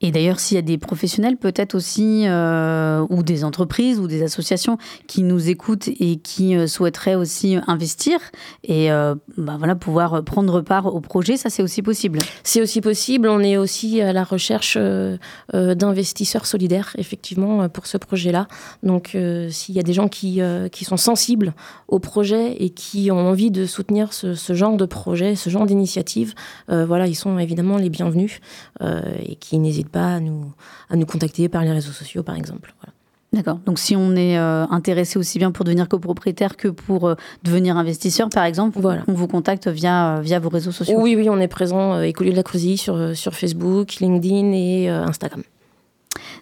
Et 0.03 0.11
d'ailleurs, 0.11 0.41
s'il 0.41 0.57
y 0.57 0.59
a 0.59 0.62
des 0.62 0.76
professionnels, 0.76 1.38
peut-être 1.38 1.75
aussi, 1.75 2.25
euh, 2.26 3.07
ou 3.09 3.23
des 3.23 3.45
entreprises 3.45 3.99
ou 3.99 4.07
des 4.07 4.23
associations 4.23 4.76
qui 5.07 5.23
nous 5.23 5.49
écoutent 5.49 5.88
et 5.88 6.17
qui 6.17 6.55
euh, 6.55 6.67
souhaiteraient 6.67 7.15
aussi 7.15 7.57
investir 7.67 8.19
et 8.62 8.93
euh, 8.93 9.15
bah 9.38 9.55
voilà, 9.57 9.75
pouvoir 9.75 10.23
prendre 10.23 10.61
part 10.61 10.95
au 10.95 11.00
projet, 11.00 11.38
ça 11.38 11.49
c'est 11.49 11.62
aussi 11.62 11.81
possible. 11.81 12.19
C'est 12.43 12.61
aussi 12.61 12.83
possible. 12.83 13.26
On 13.29 13.41
est 13.41 13.57
aussi 13.57 14.03
à 14.03 14.12
la 14.12 14.25
recherche 14.25 14.76
euh, 14.79 15.17
d'investisseurs 15.53 16.45
solidaires, 16.45 16.95
effectivement, 16.99 17.67
pour 17.71 17.87
ce 17.87 17.97
projet-là. 17.97 18.49
Donc, 18.83 19.17
s'il 19.50 19.75
y 19.75 19.79
a 19.79 19.83
des 19.83 19.93
gens 19.93 20.09
qui, 20.09 20.41
qui 20.73 20.85
sont 20.85 20.97
sensibles 20.97 21.55
au 21.88 21.99
projet 21.99 22.53
et 22.62 22.71
qui 22.71 23.11
ont 23.11 23.29
envie 23.29 23.50
de 23.50 23.65
soutenir 23.65 24.12
ce, 24.12 24.35
ce 24.35 24.53
genre 24.53 24.76
de 24.76 24.85
projet, 24.85 25.37
ce 25.37 25.50
genre 25.50 25.67
d'initiative, 25.67 26.35
voilà, 26.69 27.07
ils 27.07 27.15
sont 27.15 27.38
évidemment 27.38 27.79
les 27.79 27.91
bienvenus 27.91 28.41
et 28.81 29.37
qui 29.37 29.59
n'hésitent 29.59 29.86
pas 29.87 30.14
à 30.14 30.21
nous, 30.21 30.52
à 30.90 30.97
nous 30.97 31.07
contacter 31.07 31.49
par 31.49 31.62
les 31.62 31.73
réseaux 31.73 31.93
sociaux, 31.93 32.23
par 32.23 32.37
exemple. 32.37 32.75
Voilà. 32.81 32.93
D'accord. 33.33 33.59
Donc 33.66 33.78
si 33.78 33.95
on 33.97 34.14
est 34.16 34.38
euh, 34.38 34.66
intéressé 34.71 35.19
aussi 35.19 35.38
bien 35.38 35.50
pour 35.50 35.64
devenir 35.64 35.88
copropriétaire 35.88 36.57
que 36.57 36.69
pour 36.69 37.07
euh, 37.07 37.14
devenir 37.43 37.76
investisseur, 37.76 38.28
par 38.31 38.45
exemple, 38.45 38.78
Voilà. 38.81 39.02
on 39.09 39.12
vous 39.12 39.26
contacte 39.26 39.69
via, 39.69 40.16
euh, 40.16 40.21
via 40.21 40.38
vos 40.38 40.49
réseaux 40.49 40.73
sociaux. 40.73 40.97
Oui, 40.99 41.16
oui, 41.16 41.28
on 41.28 41.38
est 41.38 41.49
présent, 41.49 41.95
euh, 41.95 42.02
Écolier 42.02 42.31
de 42.31 42.37
la 42.37 42.43
Creusille, 42.43 42.78
sur, 42.78 43.14
sur 43.16 43.35
Facebook, 43.35 43.97
LinkedIn 43.97 44.52
et 44.52 44.88
Instagram. 44.88 45.43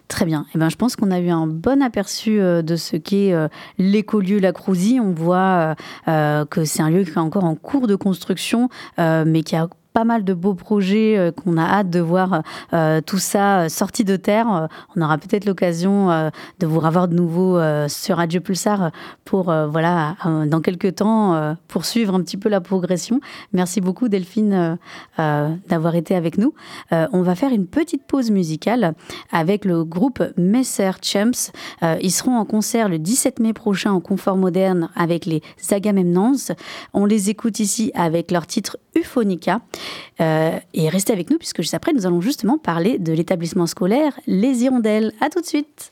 Très 0.07 0.25
bien. 0.25 0.45
Eh 0.53 0.57
ben, 0.57 0.69
je 0.69 0.75
pense 0.77 0.95
qu'on 0.95 1.11
a 1.11 1.19
eu 1.19 1.29
un 1.29 1.47
bon 1.47 1.81
aperçu 1.81 2.37
de 2.37 2.75
ce 2.75 2.95
qu'est 2.95 3.33
l'écolieu 3.77 4.39
La 4.39 4.53
Crousie. 4.53 4.99
On 5.01 5.11
voit 5.11 5.75
que 6.05 6.63
c'est 6.63 6.81
un 6.81 6.89
lieu 6.91 7.03
qui 7.03 7.09
est 7.11 7.17
encore 7.17 7.43
en 7.43 7.55
cours 7.55 7.87
de 7.87 7.95
construction, 7.95 8.69
mais 8.97 9.43
qui 9.43 9.55
a 9.55 9.67
pas 9.95 10.03
mal 10.03 10.25
de 10.25 10.33
beaux 10.33 10.55
projets 10.55 11.17
euh, 11.17 11.31
qu'on 11.31 11.55
a 11.55 11.63
hâte 11.63 11.89
de 11.89 12.01
voir 12.01 12.43
euh, 12.73 12.99
tout 12.99 13.17
ça 13.17 13.61
euh, 13.61 13.69
sorti 13.69 14.03
de 14.03 14.17
terre. 14.17 14.67
On 14.97 15.01
aura 15.01 15.17
peut-être 15.17 15.45
l'occasion 15.45 16.09
de 16.59 16.67
vous 16.67 16.79
revoir 16.81 17.07
de 17.07 17.15
nouveau 17.15 17.57
sur 17.87 18.17
Radio 18.17 18.41
Pulsar 18.41 18.91
pour, 19.23 19.45
voilà, 19.45 20.15
dans 20.47 20.59
quelques 20.59 20.95
temps, 20.95 21.55
poursuivre 21.67 22.15
un 22.15 22.21
petit 22.21 22.37
peu 22.37 22.49
la 22.49 22.59
progression. 22.59 23.21
Merci 23.53 23.79
beaucoup 23.79 24.09
Delphine 24.09 24.77
d'avoir 25.17 25.95
été 25.95 26.15
avec 26.15 26.37
nous. 26.37 26.53
On 26.91 27.21
va 27.21 27.35
faire 27.35 27.51
une 27.51 27.67
petite 27.67 28.03
pause 28.05 28.31
musicale 28.31 28.93
avec 29.31 29.65
le 29.65 29.83
groupe 29.85 30.23
Messer 30.37 30.91
Champs. 31.01 31.51
Ils 32.01 32.11
seront 32.11 32.37
en 32.37 32.45
concert 32.45 32.89
le 32.89 32.99
17 32.99 33.39
mai 33.39 33.53
prochain 33.53 33.93
au 33.93 33.99
Confort 33.99 34.37
Moderne 34.37 34.89
avec 34.95 35.25
les 35.25 35.41
Agamemnons. 35.71 36.35
On 36.93 37.05
les 37.05 37.29
écoute 37.29 37.59
ici 37.59 37.91
avec 37.95 38.31
leur 38.31 38.47
titre 38.47 38.77
Euphonica. 38.97 39.61
Euh, 40.21 40.59
et 40.73 40.89
restez 40.89 41.13
avec 41.13 41.29
nous 41.29 41.37
puisque 41.37 41.61
juste 41.61 41.73
après, 41.73 41.93
nous 41.93 42.05
allons 42.05 42.21
justement 42.21 42.57
parler 42.57 42.97
de 42.97 43.13
l'établissement 43.13 43.67
scolaire 43.67 44.19
Les 44.27 44.63
Hirondelles. 44.63 45.13
À 45.21 45.29
tout 45.29 45.41
de 45.41 45.45
suite. 45.45 45.91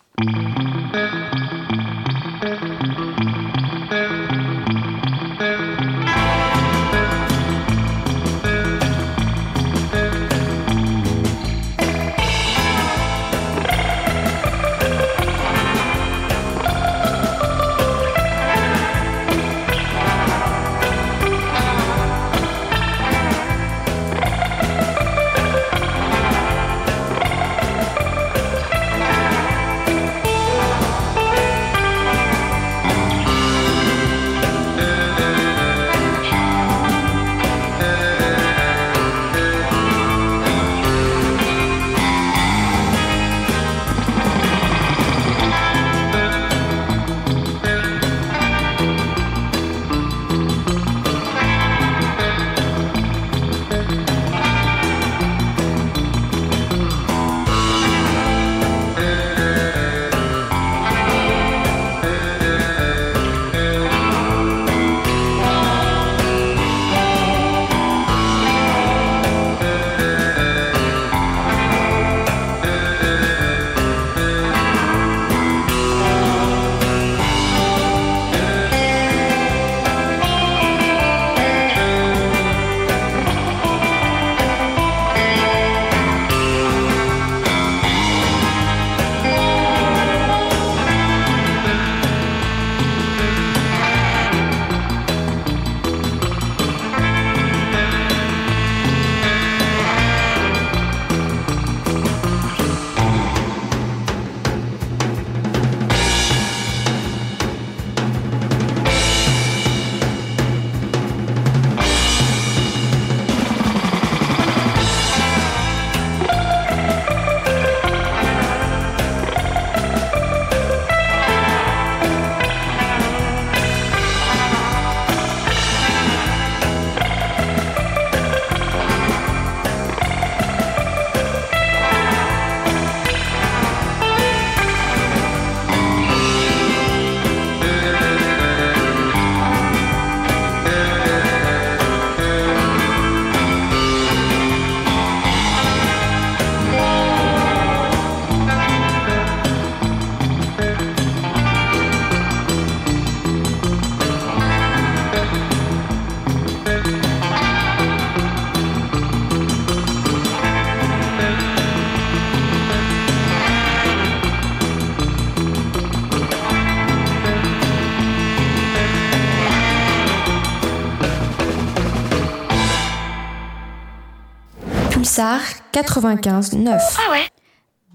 Pulsar 175.14 175.42
95 175.74 176.54
9. 176.54 176.82
Ah 176.98 177.12
ouais 177.12 177.28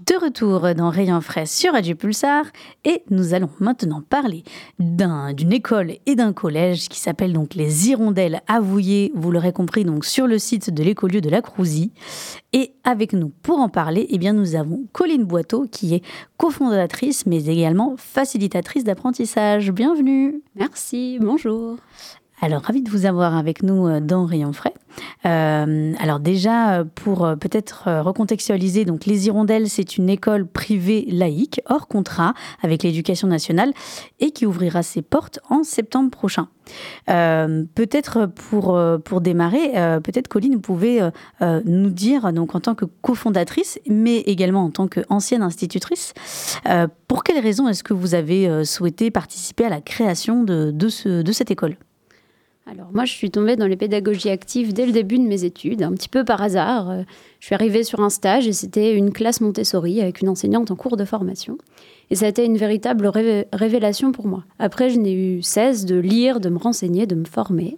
de 0.07 0.15
retour 0.15 0.73
dans 0.73 0.89
Rayon 0.89 1.19
Frais 1.19 1.45
sur 1.45 1.73
Radio 1.73 1.93
Pulsar 1.93 2.45
et 2.85 3.03
nous 3.09 3.33
allons 3.33 3.49
maintenant 3.59 4.01
parler 4.01 4.45
d'une 4.79 5.51
école 5.51 5.95
et 6.05 6.15
d'un 6.15 6.31
collège 6.31 6.87
qui 6.87 6.97
s'appelle 6.97 7.33
donc 7.33 7.55
les 7.55 7.89
Hirondelles 7.89 8.41
Avouillées, 8.47 9.11
vous 9.13 9.31
l'aurez 9.31 9.51
compris, 9.51 9.83
donc 9.83 10.05
sur 10.05 10.27
le 10.27 10.39
site 10.39 10.73
de 10.73 10.81
l'écolieu 10.81 11.19
de 11.19 11.29
la 11.29 11.41
Crousie. 11.41 11.91
Et 12.53 12.71
avec 12.85 13.11
nous 13.11 13.33
pour 13.43 13.59
en 13.59 13.67
parler, 13.67 14.07
eh 14.09 14.17
bien, 14.17 14.31
nous 14.31 14.55
avons 14.55 14.85
Colline 14.93 15.25
Boiteau 15.25 15.67
qui 15.69 15.95
est 15.95 16.03
cofondatrice 16.37 17.25
mais 17.25 17.45
également 17.47 17.95
facilitatrice 17.97 18.85
d'apprentissage. 18.85 19.71
Bienvenue. 19.71 20.41
Merci, 20.55 21.17
bonjour. 21.19 21.75
Alors, 22.41 22.61
ravi 22.61 22.81
de 22.81 22.89
vous 22.89 23.05
avoir 23.05 23.35
avec 23.35 23.63
nous 23.63 23.87
euh, 23.87 23.99
dans 23.99 24.25
Rayon. 24.25 24.51
Euh, 25.25 25.93
alors 25.99 26.19
déjà, 26.19 26.85
pour 26.95 27.25
euh, 27.25 27.35
peut-être 27.35 27.89
recontextualiser, 28.01 28.85
donc 28.85 29.05
les 29.05 29.27
Hirondelles, 29.27 29.69
c'est 29.69 29.97
une 29.97 30.09
école 30.09 30.47
privée 30.47 31.05
laïque, 31.09 31.59
hors 31.69 31.87
contrat 31.87 32.33
avec 32.61 32.83
l'éducation 32.83 33.27
nationale, 33.27 33.73
et 34.21 34.31
qui 34.31 34.45
ouvrira 34.45 34.83
ses 34.83 35.01
portes 35.01 35.39
en 35.49 35.63
septembre 35.63 36.09
prochain. 36.09 36.47
peut-être 37.07 38.27
pour, 38.27 38.79
pour 39.03 39.21
démarrer, 39.21 39.71
peut-être 40.01 40.27
Colline, 40.27 40.55
vous 40.55 40.61
pouvez 40.61 41.07
nous 41.41 41.89
dire, 41.89 42.31
donc 42.33 42.55
en 42.55 42.59
tant 42.59 42.75
que 42.75 42.85
cofondatrice, 42.85 43.79
mais 43.87 44.19
également 44.19 44.63
en 44.63 44.69
tant 44.69 44.87
qu'ancienne 44.87 45.41
institutrice, 45.41 46.13
pour 47.07 47.23
quelles 47.23 47.43
raisons 47.43 47.67
est-ce 47.67 47.83
que 47.83 47.93
vous 47.93 48.15
avez 48.15 48.65
souhaité 48.65 49.11
participer 49.11 49.65
à 49.65 49.69
la 49.69 49.81
création 49.81 50.43
de 50.43 51.31
cette 51.31 51.51
école? 51.51 51.75
Alors 52.71 52.89
moi, 52.93 53.05
je 53.05 53.13
suis 53.13 53.31
tombée 53.31 53.55
dans 53.55 53.67
les 53.67 53.77
pédagogies 53.77 54.29
actives 54.29 54.73
dès 54.73 54.85
le 54.85 54.91
début 54.91 55.17
de 55.17 55.23
mes 55.23 55.43
études, 55.43 55.81
un 55.81 55.91
petit 55.93 56.09
peu 56.09 56.23
par 56.23 56.41
hasard. 56.41 56.89
Euh, 56.89 57.01
je 57.39 57.47
suis 57.47 57.55
arrivée 57.55 57.83
sur 57.83 57.99
un 58.01 58.09
stage 58.09 58.47
et 58.47 58.53
c'était 58.53 58.93
une 58.95 59.11
classe 59.11 59.41
Montessori 59.41 60.01
avec 60.01 60.21
une 60.21 60.29
enseignante 60.29 60.69
en 60.69 60.75
cours 60.75 60.97
de 60.97 61.05
formation. 61.05 61.57
Et 62.11 62.15
ça 62.15 62.25
a 62.25 62.29
été 62.29 62.45
une 62.45 62.57
véritable 62.57 63.11
révélation 63.53 64.11
pour 64.11 64.27
moi. 64.27 64.43
Après, 64.59 64.89
je 64.89 64.99
n'ai 64.99 65.13
eu 65.13 65.41
cesse 65.41 65.85
de 65.85 65.95
lire, 65.95 66.39
de 66.39 66.49
me 66.49 66.57
renseigner, 66.57 67.05
de 67.05 67.15
me 67.15 67.25
former 67.25 67.77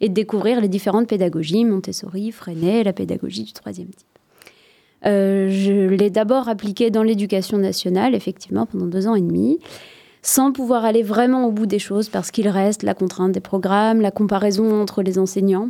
et 0.00 0.08
de 0.08 0.14
découvrir 0.14 0.60
les 0.60 0.68
différentes 0.68 1.08
pédagogies, 1.08 1.64
Montessori, 1.64 2.30
Freinet, 2.30 2.84
la 2.84 2.92
pédagogie 2.92 3.44
du 3.44 3.52
troisième 3.52 3.88
type. 3.88 4.06
Euh, 5.06 5.50
je 5.50 5.88
l'ai 5.88 6.10
d'abord 6.10 6.48
appliquée 6.48 6.90
dans 6.90 7.02
l'éducation 7.02 7.58
nationale, 7.58 8.14
effectivement, 8.14 8.64
pendant 8.64 8.86
deux 8.86 9.06
ans 9.06 9.14
et 9.14 9.20
demi 9.20 9.58
sans 10.24 10.52
pouvoir 10.52 10.86
aller 10.86 11.02
vraiment 11.02 11.46
au 11.46 11.52
bout 11.52 11.66
des 11.66 11.78
choses 11.78 12.08
parce 12.08 12.30
qu'il 12.30 12.48
reste 12.48 12.82
la 12.82 12.94
contrainte 12.94 13.32
des 13.32 13.40
programmes, 13.40 14.00
la 14.00 14.10
comparaison 14.10 14.80
entre 14.80 15.02
les 15.02 15.18
enseignants. 15.18 15.68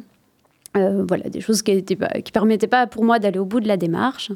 Euh, 0.76 1.04
voilà, 1.06 1.28
des 1.28 1.40
choses 1.40 1.62
qui 1.62 1.75
ne 1.75 2.30
permettaient 2.30 2.68
pas 2.68 2.87
pour 2.87 3.04
moi 3.04 3.18
d'aller 3.18 3.40
au 3.40 3.44
bout 3.44 3.61
de 3.61 3.66
la 3.66 3.76
démarche. 3.76 4.30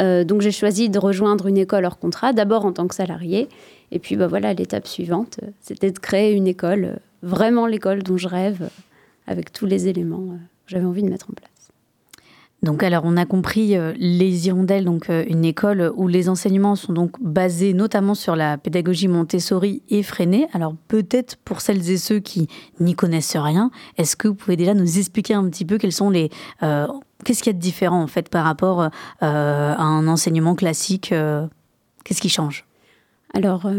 Euh, 0.00 0.24
donc 0.24 0.40
j'ai 0.40 0.52
choisi 0.52 0.88
de 0.88 0.98
rejoindre 0.98 1.46
une 1.48 1.58
école 1.58 1.84
hors 1.84 1.98
contrat, 1.98 2.32
d'abord 2.32 2.64
en 2.64 2.72
tant 2.72 2.88
que 2.88 2.94
salarié, 2.94 3.48
et 3.90 3.98
puis 3.98 4.16
bah, 4.16 4.26
voilà, 4.26 4.54
l'étape 4.54 4.86
suivante, 4.86 5.38
c'était 5.60 5.90
de 5.90 5.98
créer 5.98 6.32
une 6.32 6.46
école, 6.46 6.98
vraiment 7.22 7.66
l'école 7.66 8.02
dont 8.02 8.16
je 8.16 8.28
rêve, 8.28 8.70
avec 9.26 9.52
tous 9.52 9.66
les 9.66 9.88
éléments 9.88 10.28
que 10.66 10.72
j'avais 10.72 10.86
envie 10.86 11.02
de 11.02 11.10
mettre 11.10 11.28
en 11.30 11.34
place. 11.34 11.51
Donc 12.62 12.84
alors 12.84 13.02
on 13.04 13.16
a 13.16 13.26
compris 13.26 13.76
euh, 13.76 13.92
les 13.96 14.46
Hirondelles, 14.46 14.84
donc 14.84 15.10
euh, 15.10 15.24
une 15.28 15.44
école 15.44 15.92
où 15.96 16.06
les 16.06 16.28
enseignements 16.28 16.76
sont 16.76 16.92
donc 16.92 17.20
basés 17.20 17.74
notamment 17.74 18.14
sur 18.14 18.36
la 18.36 18.56
pédagogie 18.56 19.08
Montessori 19.08 19.82
et 19.88 20.04
Freinet. 20.04 20.46
Alors 20.52 20.76
peut-être 20.86 21.36
pour 21.44 21.60
celles 21.60 21.90
et 21.90 21.96
ceux 21.96 22.20
qui 22.20 22.46
n'y 22.78 22.94
connaissent 22.94 23.36
rien, 23.36 23.72
est-ce 23.98 24.14
que 24.14 24.28
vous 24.28 24.34
pouvez 24.34 24.56
déjà 24.56 24.74
nous 24.74 24.98
expliquer 24.98 25.34
un 25.34 25.48
petit 25.48 25.64
peu 25.64 25.76
quels 25.76 25.92
sont 25.92 26.08
les 26.08 26.30
euh, 26.62 26.86
qu'est-ce 27.24 27.42
qu'il 27.42 27.52
y 27.52 27.54
a 27.54 27.58
de 27.58 27.62
différent 27.62 28.00
en 28.00 28.06
fait 28.06 28.28
par 28.28 28.44
rapport 28.44 28.90
à 29.20 29.82
un 29.82 30.06
enseignement 30.06 30.54
classique 30.54 31.14
Qu'est-ce 32.04 32.20
qui 32.20 32.28
change? 32.28 32.64
Alors, 33.34 33.70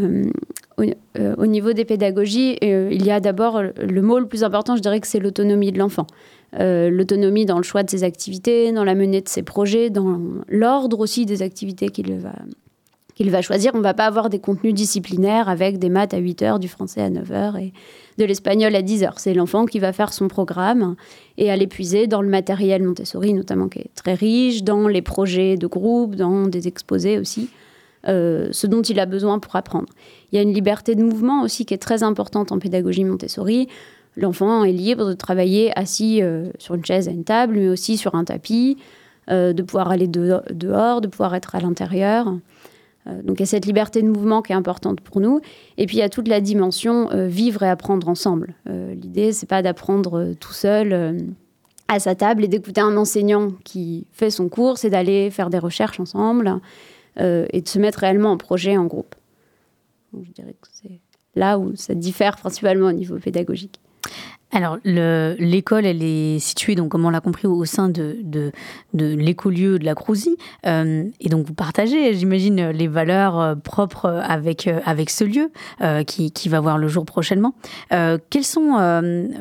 au, 0.78 1.46
niveau 1.46 1.72
des 1.74 1.84
pédagogies, 1.84 2.56
il 2.62 3.04
y 3.04 3.10
a 3.10 3.20
d'abord 3.20 3.62
le 3.62 4.02
mot 4.02 4.18
le 4.18 4.26
plus 4.26 4.44
important, 4.44 4.76
je 4.76 4.80
dirais 4.80 4.98
que 4.98 5.06
c'est 5.06 5.20
l'autonomie 5.20 5.72
de 5.72 5.78
l'enfant. 5.78 6.06
Euh, 6.60 6.88
l'autonomie 6.88 7.46
dans 7.46 7.56
le 7.56 7.64
choix 7.64 7.82
de 7.82 7.90
ses 7.90 8.04
activités, 8.04 8.70
dans 8.72 8.84
la 8.84 8.94
menée 8.94 9.20
de 9.20 9.28
ses 9.28 9.42
projets, 9.42 9.90
dans 9.90 10.20
l'ordre 10.48 11.00
aussi 11.00 11.26
des 11.26 11.42
activités 11.42 11.88
qu'il 11.88 12.14
va, 12.18 12.32
va 13.20 13.42
choisir. 13.42 13.72
On 13.74 13.78
ne 13.78 13.82
va 13.82 13.94
pas 13.94 14.06
avoir 14.06 14.30
des 14.30 14.38
contenus 14.38 14.72
disciplinaires 14.72 15.48
avec 15.48 15.78
des 15.78 15.88
maths 15.88 16.14
à 16.14 16.18
8 16.18 16.42
heures, 16.42 16.58
du 16.60 16.68
français 16.68 17.00
à 17.00 17.10
9 17.10 17.32
heures 17.32 17.56
et 17.56 17.72
de 18.18 18.24
l'espagnol 18.24 18.74
à 18.76 18.82
10 18.82 19.02
heures. 19.02 19.18
C'est 19.18 19.34
l'enfant 19.34 19.66
qui 19.66 19.80
va 19.80 19.92
faire 19.92 20.12
son 20.12 20.28
programme 20.28 20.94
et 21.38 21.50
à 21.50 21.56
l'épuiser 21.56 22.06
dans 22.06 22.22
le 22.22 22.28
matériel 22.28 22.84
Montessori, 22.84 23.34
notamment 23.34 23.68
qui 23.68 23.80
est 23.80 23.90
très 23.96 24.14
riche, 24.14 24.62
dans 24.62 24.86
les 24.86 25.02
projets 25.02 25.56
de 25.56 25.66
groupe, 25.66 26.14
dans 26.14 26.46
des 26.46 26.68
exposés 26.68 27.18
aussi. 27.18 27.48
Euh, 28.06 28.48
ce 28.52 28.66
dont 28.66 28.82
il 28.82 29.00
a 29.00 29.06
besoin 29.06 29.38
pour 29.38 29.56
apprendre. 29.56 29.88
Il 30.30 30.36
y 30.36 30.38
a 30.38 30.42
une 30.42 30.52
liberté 30.52 30.94
de 30.94 31.02
mouvement 31.02 31.42
aussi 31.42 31.64
qui 31.64 31.72
est 31.72 31.78
très 31.78 32.02
importante 32.02 32.52
en 32.52 32.58
pédagogie 32.58 33.02
Montessori 33.02 33.66
l'enfant 34.16 34.64
est 34.64 34.72
libre 34.72 35.08
de 35.08 35.14
travailler 35.14 35.76
assis 35.78 36.22
euh, 36.22 36.50
sur 36.58 36.74
une 36.74 36.84
chaise 36.84 37.08
à 37.08 37.10
une 37.10 37.24
table, 37.24 37.54
mais 37.56 37.68
aussi 37.68 37.96
sur 37.96 38.14
un 38.14 38.24
tapis, 38.24 38.76
euh, 39.30 39.52
de 39.52 39.62
pouvoir 39.62 39.90
aller 39.90 40.08
dehors, 40.08 41.00
de 41.00 41.08
pouvoir 41.08 41.34
être 41.34 41.54
à 41.54 41.60
l'intérieur. 41.60 42.28
Euh, 43.06 43.22
donc 43.22 43.38
il 43.38 43.40
y 43.40 43.42
a 43.42 43.46
cette 43.46 43.66
liberté 43.66 44.02
de 44.02 44.08
mouvement 44.08 44.42
qui 44.42 44.52
est 44.52 44.56
importante 44.56 45.00
pour 45.00 45.20
nous. 45.20 45.40
Et 45.78 45.86
puis 45.86 45.96
il 45.96 46.00
y 46.00 46.02
a 46.02 46.08
toute 46.08 46.28
la 46.28 46.40
dimension 46.40 47.08
vivre 47.26 47.62
et 47.62 47.68
apprendre 47.68 48.08
ensemble. 48.08 48.54
L'idée, 48.66 49.32
c'est 49.32 49.46
pas 49.46 49.62
d'apprendre 49.62 50.34
tout 50.40 50.52
seul 50.52 51.18
à 51.88 51.98
sa 51.98 52.14
table 52.14 52.44
et 52.44 52.48
d'écouter 52.48 52.80
un 52.80 52.96
enseignant 52.96 53.50
qui 53.64 54.06
fait 54.12 54.30
son 54.30 54.48
cours, 54.48 54.78
c'est 54.78 54.90
d'aller 54.90 55.30
faire 55.30 55.50
des 55.50 55.58
recherches 55.58 56.00
ensemble 56.00 56.60
et 57.18 57.60
de 57.60 57.68
se 57.68 57.78
mettre 57.78 58.00
réellement 58.00 58.32
en 58.32 58.38
projet 58.38 58.76
en 58.78 58.86
groupe. 58.86 59.14
je 60.14 60.30
dirais 60.30 60.56
que 60.58 60.68
c'est 60.72 61.00
là 61.36 61.58
où 61.58 61.76
ça 61.76 61.94
diffère 61.94 62.36
principalement 62.36 62.86
au 62.86 62.92
niveau 62.92 63.18
pédagogique. 63.18 63.80
Alors, 64.54 64.78
l'école, 64.84 65.84
elle 65.84 66.02
est 66.04 66.38
située, 66.38 66.76
donc, 66.76 66.90
comme 66.90 67.04
on 67.04 67.10
l'a 67.10 67.20
compris, 67.20 67.48
au 67.48 67.64
sein 67.64 67.88
de, 67.88 68.18
de, 68.22 68.52
de 68.92 69.06
l'écolieu 69.06 69.80
de 69.80 69.84
la 69.84 69.96
Crousie. 69.96 70.36
Euh, 70.64 71.08
et 71.20 71.28
donc, 71.28 71.44
vous 71.44 71.54
partagez, 71.54 72.14
j'imagine, 72.14 72.70
les 72.70 72.86
valeurs 72.86 73.40
euh, 73.40 73.54
propres 73.56 74.22
avec, 74.24 74.68
euh, 74.68 74.78
avec 74.84 75.10
ce 75.10 75.24
lieu 75.24 75.50
qui, 76.06 76.30
qui, 76.30 76.48
va 76.48 76.60
voir 76.60 76.78
le 76.78 76.86
jour 76.86 77.04
prochainement. 77.04 77.54
quelles 77.90 78.44
sont 78.44 78.76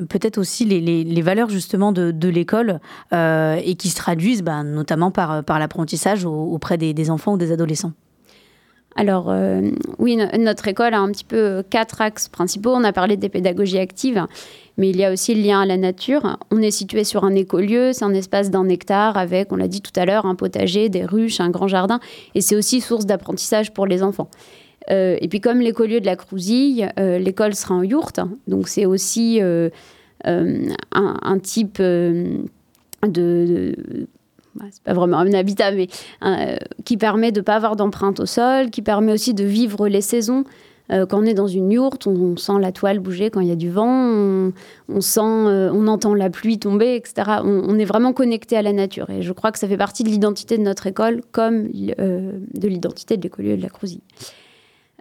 peut-être 0.10 0.40
aussi 0.40 0.66
les, 0.66 0.82
les, 0.82 1.22
valeurs, 1.22 1.50
justement, 1.50 1.92
de, 1.92 2.28
l'école 2.28 2.80
et 3.12 3.76
qui 3.78 3.90
se 3.90 3.96
traduisent 3.96 4.42
bah, 4.42 4.64
notamment 4.64 5.12
par, 5.12 5.44
par 5.44 5.60
l'apprentissage 5.60 6.26
auprès 6.26 6.78
des 6.78 7.10
enfants 7.12 7.34
ou 7.34 7.38
des 7.38 7.52
adolescents? 7.52 7.94
Alors 8.96 9.30
euh, 9.30 9.72
oui, 9.98 10.18
notre 10.38 10.68
école 10.68 10.94
a 10.94 11.00
un 11.00 11.12
petit 11.12 11.24
peu 11.24 11.64
quatre 11.70 12.02
axes 12.02 12.28
principaux. 12.28 12.72
On 12.72 12.84
a 12.84 12.94
parlé 12.94 13.18
des 13.18 13.30
pédagogies 13.30 13.80
actives, 13.80 14.26
mais 14.78 14.90
il 14.90 14.98
y 14.98 15.04
a 15.04 15.12
aussi 15.12 15.34
le 15.34 15.42
lien 15.42 15.62
à 15.62 15.66
la 15.66 15.78
nature. 15.78 16.38
On 16.52 16.62
est 16.62 16.72
situé 16.72 17.04
sur 17.04 17.24
un 17.24 17.34
écolieu, 17.36 17.94
c'est 17.94 18.06
un 18.06 18.14
espace 18.14 18.52
d'un 18.52 18.70
hectare 18.70 19.18
avec, 19.18 19.52
on 19.52 19.56
l'a 19.56 19.68
dit 19.68 19.82
tout 19.82 19.92
à 19.96 20.06
l'heure, 20.06 20.26
un 20.26 20.36
potager, 20.36 20.90
des 20.90 21.06
ruches, 21.06 21.40
un 21.40 21.50
grand 21.50 21.68
jardin, 21.68 22.00
et 22.36 22.42
c'est 22.42 22.56
aussi 22.56 22.82
source 22.82 23.06
d'apprentissage 23.06 23.74
pour 23.74 23.88
les 23.88 24.04
enfants. 24.04 24.30
Euh, 24.92 25.18
et 25.22 25.28
puis 25.28 25.40
comme 25.40 25.62
l'écolieu 25.62 26.00
de 26.02 26.06
la 26.06 26.16
Crousille, 26.16 26.90
euh, 27.00 27.18
l'école 27.18 27.56
sera 27.56 27.76
en 27.76 27.84
yourte, 27.84 28.20
donc 28.48 28.68
c'est 28.68 28.86
aussi 28.86 29.40
un, 30.26 31.40
type 31.40 31.82
de 31.82 32.16
c'est 34.72 34.84
pas 34.84 34.94
vraiment 34.94 35.18
un 35.18 35.34
habitat, 35.34 35.72
mais 35.72 35.88
euh, 36.24 36.56
qui 36.86 36.98
permet 36.98 37.32
de 37.32 37.40
ne 37.40 37.44
pas 37.44 37.56
avoir 37.56 37.76
d'empreinte 37.76 38.20
au 38.20 38.26
sol, 38.26 38.70
qui 38.70 38.82
permet 38.82 39.12
aussi 39.12 39.34
de 39.34 39.44
vivre 39.44 39.88
les 39.88 40.02
saisons. 40.02 40.44
Euh, 40.92 41.06
quand 41.06 41.20
on 41.20 41.24
est 41.24 41.34
dans 41.34 41.48
une 41.48 41.72
yourte, 41.72 42.08
on, 42.08 42.36
sent 42.36 42.60
la 42.60 42.72
toile 42.72 43.00
bouger 43.00 43.30
quand 43.30 43.40
il 43.40 43.48
y 43.48 43.52
a 43.52 43.56
du 43.56 43.70
vent, 43.70 44.52
on, 44.90 45.02
sent, 45.02 45.22
euh, 45.22 45.72
on 45.74 45.88
entend 45.88 46.14
la 46.14 46.30
pluie 46.30 46.60
tomber, 46.60 46.96
etc. 46.96 47.40
On, 47.44 47.80
est 47.80 47.86
vraiment 47.86 48.12
connecté 48.12 48.58
à 48.58 48.62
la 48.62 48.74
nature. 48.74 49.10
Et 49.10 49.22
je 49.22 49.32
crois 49.32 49.52
que 49.52 49.60
ça 49.60 49.68
fait 49.68 49.78
partie 49.78 50.04
de 50.04 50.10
l'identité 50.10 50.58
de 50.58 50.64
notre 50.64 50.86
école, 50.86 51.22
comme 51.32 51.70
de 51.70 52.68
l'identité 52.68 53.16
de 53.18 53.24
l'écolieu 53.24 53.56
de 53.56 53.62
la 53.62 53.70
Crousille. 53.70 54.02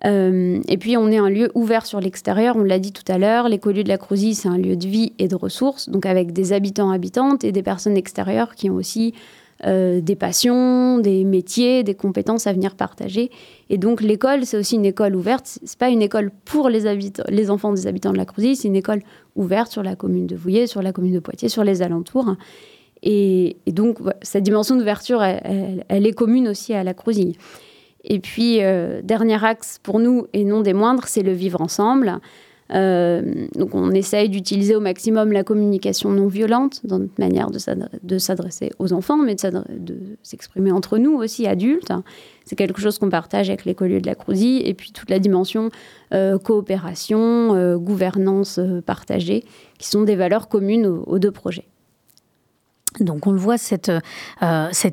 et 0.04 0.78
puis, 0.78 0.96
on 0.96 1.08
est 1.08 1.18
un 1.18 1.28
lieu 1.28 1.50
ouvert 1.54 1.84
sur 1.84 2.00
l'extérieur, 2.00 2.54
on 2.56 2.62
l'a 2.62 2.78
dit 2.78 2.92
tout 2.92 3.10
à 3.10 3.18
l'heure. 3.18 3.48
L'écolieu 3.48 3.82
de 3.82 3.88
la 3.88 3.98
Crousille, 3.98 4.36
c'est 4.36 4.48
un 4.48 4.58
lieu 4.58 4.76
de 4.76 4.86
vie 4.86 5.14
et 5.18 5.26
de 5.26 5.34
ressources, 5.34 5.88
donc 5.88 6.06
avec 6.06 6.32
des 6.32 6.52
habitants, 6.52 6.92
habitantes 6.92 7.42
et 7.42 7.50
des 7.50 7.64
personnes 7.64 7.96
extérieures 7.96 8.54
qui 8.54 8.70
ont 8.70 8.76
aussi 8.76 9.14
euh, 9.64 10.00
des 10.00 10.16
passions, 10.16 10.98
des 10.98 11.24
métiers, 11.24 11.84
des 11.84 11.94
compétences 11.94 12.46
à 12.46 12.52
venir 12.52 12.74
partager. 12.74 13.30
Et 13.70 13.78
donc 13.78 14.00
l'école, 14.00 14.44
c'est 14.44 14.56
aussi 14.56 14.76
une 14.76 14.84
école 14.84 15.14
ouverte. 15.14 15.58
C'est 15.64 15.78
pas 15.78 15.88
une 15.88 16.02
école 16.02 16.30
pour 16.44 16.68
les, 16.68 16.86
habitants, 16.86 17.24
les 17.28 17.50
enfants 17.50 17.72
des 17.72 17.86
habitants 17.86 18.12
de 18.12 18.18
la 18.18 18.24
Crousille, 18.24 18.56
c'est 18.56 18.68
une 18.68 18.76
école 18.76 19.02
ouverte 19.36 19.70
sur 19.70 19.82
la 19.82 19.94
commune 19.96 20.26
de 20.26 20.36
Vouillé, 20.36 20.66
sur 20.66 20.82
la 20.82 20.92
commune 20.92 21.14
de 21.14 21.20
Poitiers, 21.20 21.48
sur 21.48 21.64
les 21.64 21.82
alentours. 21.82 22.34
Et, 23.02 23.56
donc 23.66 23.98
cette 24.22 24.44
dimension 24.44 24.76
d'ouverture, 24.76 25.22
elle, 25.22 25.84
est 25.88 26.12
commune 26.12 26.48
aussi 26.48 26.74
à 26.74 26.84
la 26.84 26.94
Crousille. 26.94 27.36
Et 28.04 28.18
puis, 28.18 28.62
euh, 28.62 29.00
dernier 29.02 29.44
axe 29.44 29.78
pour 29.82 30.00
nous, 30.00 30.26
et 30.32 30.44
non 30.44 30.60
des 30.60 30.72
moindres, 30.72 31.06
c'est 31.06 31.22
le 31.22 31.32
vivre 31.32 31.60
ensemble. 31.60 32.20
Euh, 32.74 33.46
donc 33.54 33.74
on 33.74 33.90
essaye 33.90 34.28
d'utiliser 34.28 34.74
au 34.74 34.80
maximum 34.80 35.32
la 35.32 35.44
communication 35.44 36.10
non 36.10 36.26
violente 36.26 36.80
dans 36.84 36.98
notre 36.98 37.18
manière 37.18 37.50
de 37.50 38.18
s'adresser 38.18 38.70
aux 38.78 38.92
enfants, 38.92 39.18
mais 39.18 39.34
de 39.34 39.96
s'exprimer 40.22 40.72
entre 40.72 40.98
nous 40.98 41.14
aussi, 41.14 41.46
adultes. 41.46 41.92
C'est 42.44 42.56
quelque 42.56 42.80
chose 42.80 42.98
qu'on 42.98 43.10
partage 43.10 43.50
avec 43.50 43.64
l'écolieu 43.64 44.00
de 44.00 44.06
la 44.06 44.14
Crousie. 44.14 44.62
Et 44.64 44.74
puis 44.74 44.92
toute 44.92 45.10
la 45.10 45.18
dimension 45.18 45.70
euh, 46.12 46.38
coopération, 46.38 47.54
euh, 47.54 47.76
gouvernance 47.76 48.58
partagée, 48.86 49.44
qui 49.78 49.88
sont 49.88 50.02
des 50.02 50.16
valeurs 50.16 50.48
communes 50.48 50.86
aux 50.86 51.18
deux 51.18 51.30
projets. 51.30 51.66
Donc 53.00 53.26
on 53.26 53.32
le 53.32 53.38
voit 53.38 53.56
cet 53.56 53.90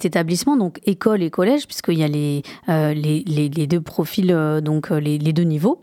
établissement 0.06 0.56
donc 0.56 0.80
école 0.86 1.22
et 1.22 1.30
collège 1.30 1.68
puisqu'il 1.68 2.00
y 2.00 2.04
a 2.04 2.08
les, 2.08 3.68
deux 3.68 3.82
profils 3.82 4.34
donc 4.64 4.90
les, 4.90 5.18
deux 5.18 5.44
niveaux. 5.44 5.82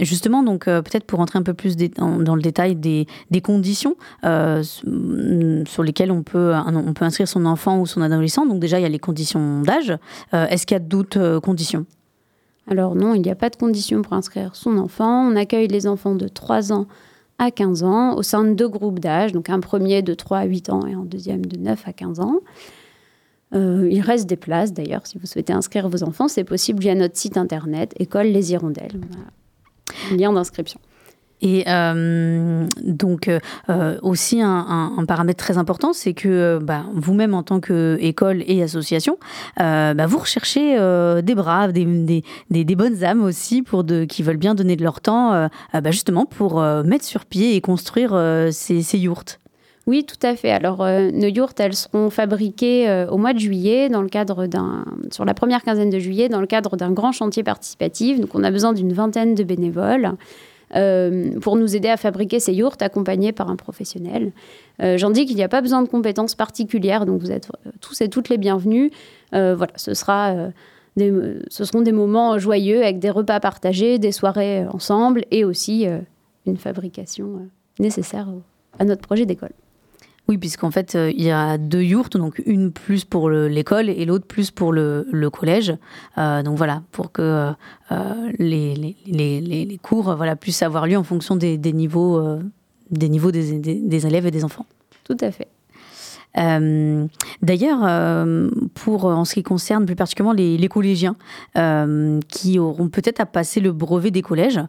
Justement 0.00 0.42
donc 0.42 0.64
peut-être 0.64 1.04
pour 1.04 1.18
rentrer 1.18 1.38
un 1.38 1.42
peu 1.42 1.54
plus 1.54 1.76
dans, 1.76 2.34
le 2.34 2.42
détail 2.42 2.76
des, 2.76 3.06
conditions 3.42 3.96
sur 4.22 5.82
lesquelles 5.82 6.12
on 6.12 6.22
peut 6.22 6.54
on 6.54 6.92
peut 6.92 7.04
inscrire 7.04 7.28
son 7.28 7.44
enfant 7.46 7.80
ou 7.80 7.86
son 7.86 8.02
adolescent. 8.02 8.46
Donc 8.46 8.60
déjà 8.60 8.78
il 8.78 8.82
y 8.82 8.86
a 8.86 8.88
les 8.90 8.98
conditions 8.98 9.62
d'âge. 9.62 9.96
Est-ce 10.32 10.66
qu'il 10.66 10.74
y 10.74 10.80
a 10.80 10.80
d'autres 10.80 11.38
conditions? 11.40 11.86
Alors 12.70 12.94
non 12.94 13.14
il 13.14 13.22
n'y 13.22 13.30
a 13.30 13.34
pas 13.34 13.50
de 13.50 13.56
conditions 13.56 14.02
pour 14.02 14.14
inscrire 14.14 14.54
son 14.54 14.78
enfant. 14.78 15.28
On 15.30 15.36
accueille 15.36 15.68
les 15.68 15.86
enfants 15.86 16.14
de 16.14 16.28
3 16.28 16.72
ans 16.72 16.86
à 17.38 17.50
15 17.50 17.82
ans 17.82 18.16
au 18.16 18.22
sein 18.22 18.44
de 18.44 18.54
deux 18.54 18.68
groupes 18.68 19.00
d'âge, 19.00 19.32
donc 19.32 19.50
un 19.50 19.60
premier 19.60 20.02
de 20.02 20.14
3 20.14 20.38
à 20.38 20.44
8 20.44 20.70
ans 20.70 20.86
et 20.86 20.94
un 20.94 21.04
deuxième 21.04 21.44
de 21.44 21.58
9 21.58 21.82
à 21.86 21.92
15 21.92 22.20
ans. 22.20 22.40
Euh, 23.54 23.88
il 23.90 24.00
reste 24.00 24.28
des 24.28 24.36
places 24.36 24.72
d'ailleurs, 24.72 25.06
si 25.06 25.18
vous 25.18 25.26
souhaitez 25.26 25.52
inscrire 25.52 25.88
vos 25.88 26.02
enfants, 26.02 26.28
c'est 26.28 26.44
possible 26.44 26.80
via 26.80 26.94
notre 26.94 27.16
site 27.16 27.36
internet 27.36 27.94
École 27.98 28.26
Les 28.26 28.52
Hirondelles. 28.52 29.00
Lien 30.10 30.32
d'inscription. 30.32 30.80
Et 31.42 31.64
euh, 31.68 32.66
donc 32.82 33.28
euh, 33.28 33.98
aussi 34.00 34.40
un, 34.40 35.04
paramètre 35.06 35.44
très 35.44 35.58
important, 35.58 35.92
c'est 35.92 36.14
que 36.14 36.58
bah, 36.62 36.84
vous-même 36.94 37.34
en 37.34 37.42
tant 37.42 37.60
qu'école 37.60 38.42
et 38.46 38.62
association, 38.62 39.18
bah, 39.58 40.06
vous 40.06 40.18
recherchez 40.18 40.76
des 41.22 41.34
braves, 41.34 41.72
des, 41.72 42.74
bonnes 42.74 43.04
âmes 43.04 43.22
aussi 43.22 43.62
pour 43.62 43.84
qui 44.08 44.22
veulent 44.22 44.38
bien 44.38 44.54
donner 44.54 44.76
de 44.76 44.82
leur 44.82 45.02
temps, 45.02 45.48
bah, 45.74 45.90
justement 45.90 46.24
pour 46.24 46.62
mettre 46.62 47.04
sur 47.04 47.26
pied 47.26 47.56
et 47.56 47.60
construire 47.60 48.18
ces, 48.50 48.82
ces 48.82 48.98
yourtes. 48.98 49.38
Oui, 49.86 50.04
tout 50.04 50.26
à 50.26 50.34
fait. 50.34 50.50
Alors, 50.50 50.78
nos 50.78 51.28
yourtes, 51.28 51.60
elles 51.60 51.74
seront 51.74 52.08
fabriquées 52.08 53.06
au 53.10 53.18
mois 53.18 53.34
de 53.34 53.38
juillet, 53.38 53.90
sur 55.10 55.24
la 55.26 55.34
première 55.34 55.62
quinzaine 55.62 55.90
de 55.90 55.98
juillet, 55.98 56.30
dans 56.30 56.40
le 56.40 56.46
cadre 56.46 56.76
d'un 56.76 56.90
grand 56.90 57.12
chantier 57.12 57.42
participatif. 57.42 58.18
Donc, 58.18 58.34
on 58.34 58.42
a 58.44 58.50
besoin 58.50 58.72
d'une 58.72 58.94
vingtaine 58.94 59.34
de 59.34 59.44
bénévoles. 59.44 60.16
Euh, 60.76 61.38
pour 61.40 61.56
nous 61.56 61.76
aider 61.76 61.88
à 61.88 61.96
fabriquer 61.96 62.40
ces 62.40 62.52
yourtes 62.52 62.82
accompagnés 62.82 63.32
par 63.32 63.48
un 63.48 63.54
professionnel. 63.54 64.32
Euh, 64.82 64.98
j'en 64.98 65.10
dis 65.10 65.24
qu'il 65.24 65.36
n'y 65.36 65.44
a 65.44 65.48
pas 65.48 65.60
besoin 65.60 65.82
de 65.82 65.88
compétences 65.88 66.34
particulières, 66.34 67.06
donc 67.06 67.20
vous 67.20 67.30
êtes 67.30 67.48
euh, 67.66 67.70
tous 67.80 68.00
et 68.00 68.08
toutes 68.08 68.28
les 68.28 68.38
bienvenus. 68.38 68.90
voilà, 69.32 69.72
ce, 69.76 69.94
sera, 69.94 70.34
ce 70.96 71.64
seront 71.64 71.82
des 71.82 71.92
moments 71.92 72.38
joyeux 72.38 72.82
avec 72.82 72.98
des 72.98 73.10
repas 73.10 73.40
partagés, 73.40 73.98
des 73.98 74.12
soirées 74.12 74.66
ensemble 74.66 75.24
et 75.30 75.44
aussi 75.44 75.86
une 76.46 76.56
fabrication 76.56 77.48
nécessaire 77.78 78.28
à 78.78 78.84
notre 78.84 79.02
projet 79.02 79.26
d'école. 79.26 79.50
Oui, 80.26 80.38
puisqu'en 80.38 80.70
fait, 80.70 80.94
euh, 80.94 81.12
il 81.14 81.22
y 81.22 81.30
a 81.30 81.58
deux 81.58 81.82
yourtes, 81.82 82.16
donc 82.16 82.40
une 82.46 82.72
plus 82.72 83.04
pour 83.04 83.28
l'école 83.28 83.90
et 83.90 84.06
l'autre 84.06 84.26
plus 84.26 84.50
pour 84.50 84.72
le, 84.72 85.28
collège. 85.30 85.74
Euh, 86.16 86.42
donc 86.42 86.56
voilà, 86.56 86.82
pour 86.92 87.12
que 87.12 87.52
euh, 87.92 88.32
les, 88.38 88.74
les, 89.06 89.78
cours 89.82 90.14
voilà, 90.16 90.34
puissent 90.34 90.62
avoir 90.62 90.86
lieu 90.86 90.96
en 90.96 91.04
fonction 91.04 91.36
des, 91.36 91.58
niveaux, 91.58 92.38
des, 92.90 93.08
niveaux 93.10 93.30
des 93.30 94.06
élèves 94.06 94.26
et 94.26 94.30
des 94.30 94.44
enfants. 94.44 94.66
Tout 95.04 95.16
à 95.20 95.30
fait. 95.30 95.48
Euh, 96.36 97.06
d'ailleurs, 97.42 97.80
euh, 97.84 98.50
pour 98.74 99.04
en 99.04 99.24
ce 99.24 99.34
qui 99.34 99.42
concerne 99.42 99.86
plus 99.86 99.96
particulièrement 99.96 100.32
les, 100.32 100.68
collégiens 100.68 101.16
euh, 101.56 102.18
qui 102.28 102.58
auront 102.58 102.88
peut-être 102.88 103.20
à 103.20 103.26
passer 103.26 103.60
le 103.60 103.72
brevet 103.72 104.10
des 104.10 104.22
collèges, 104.22 104.60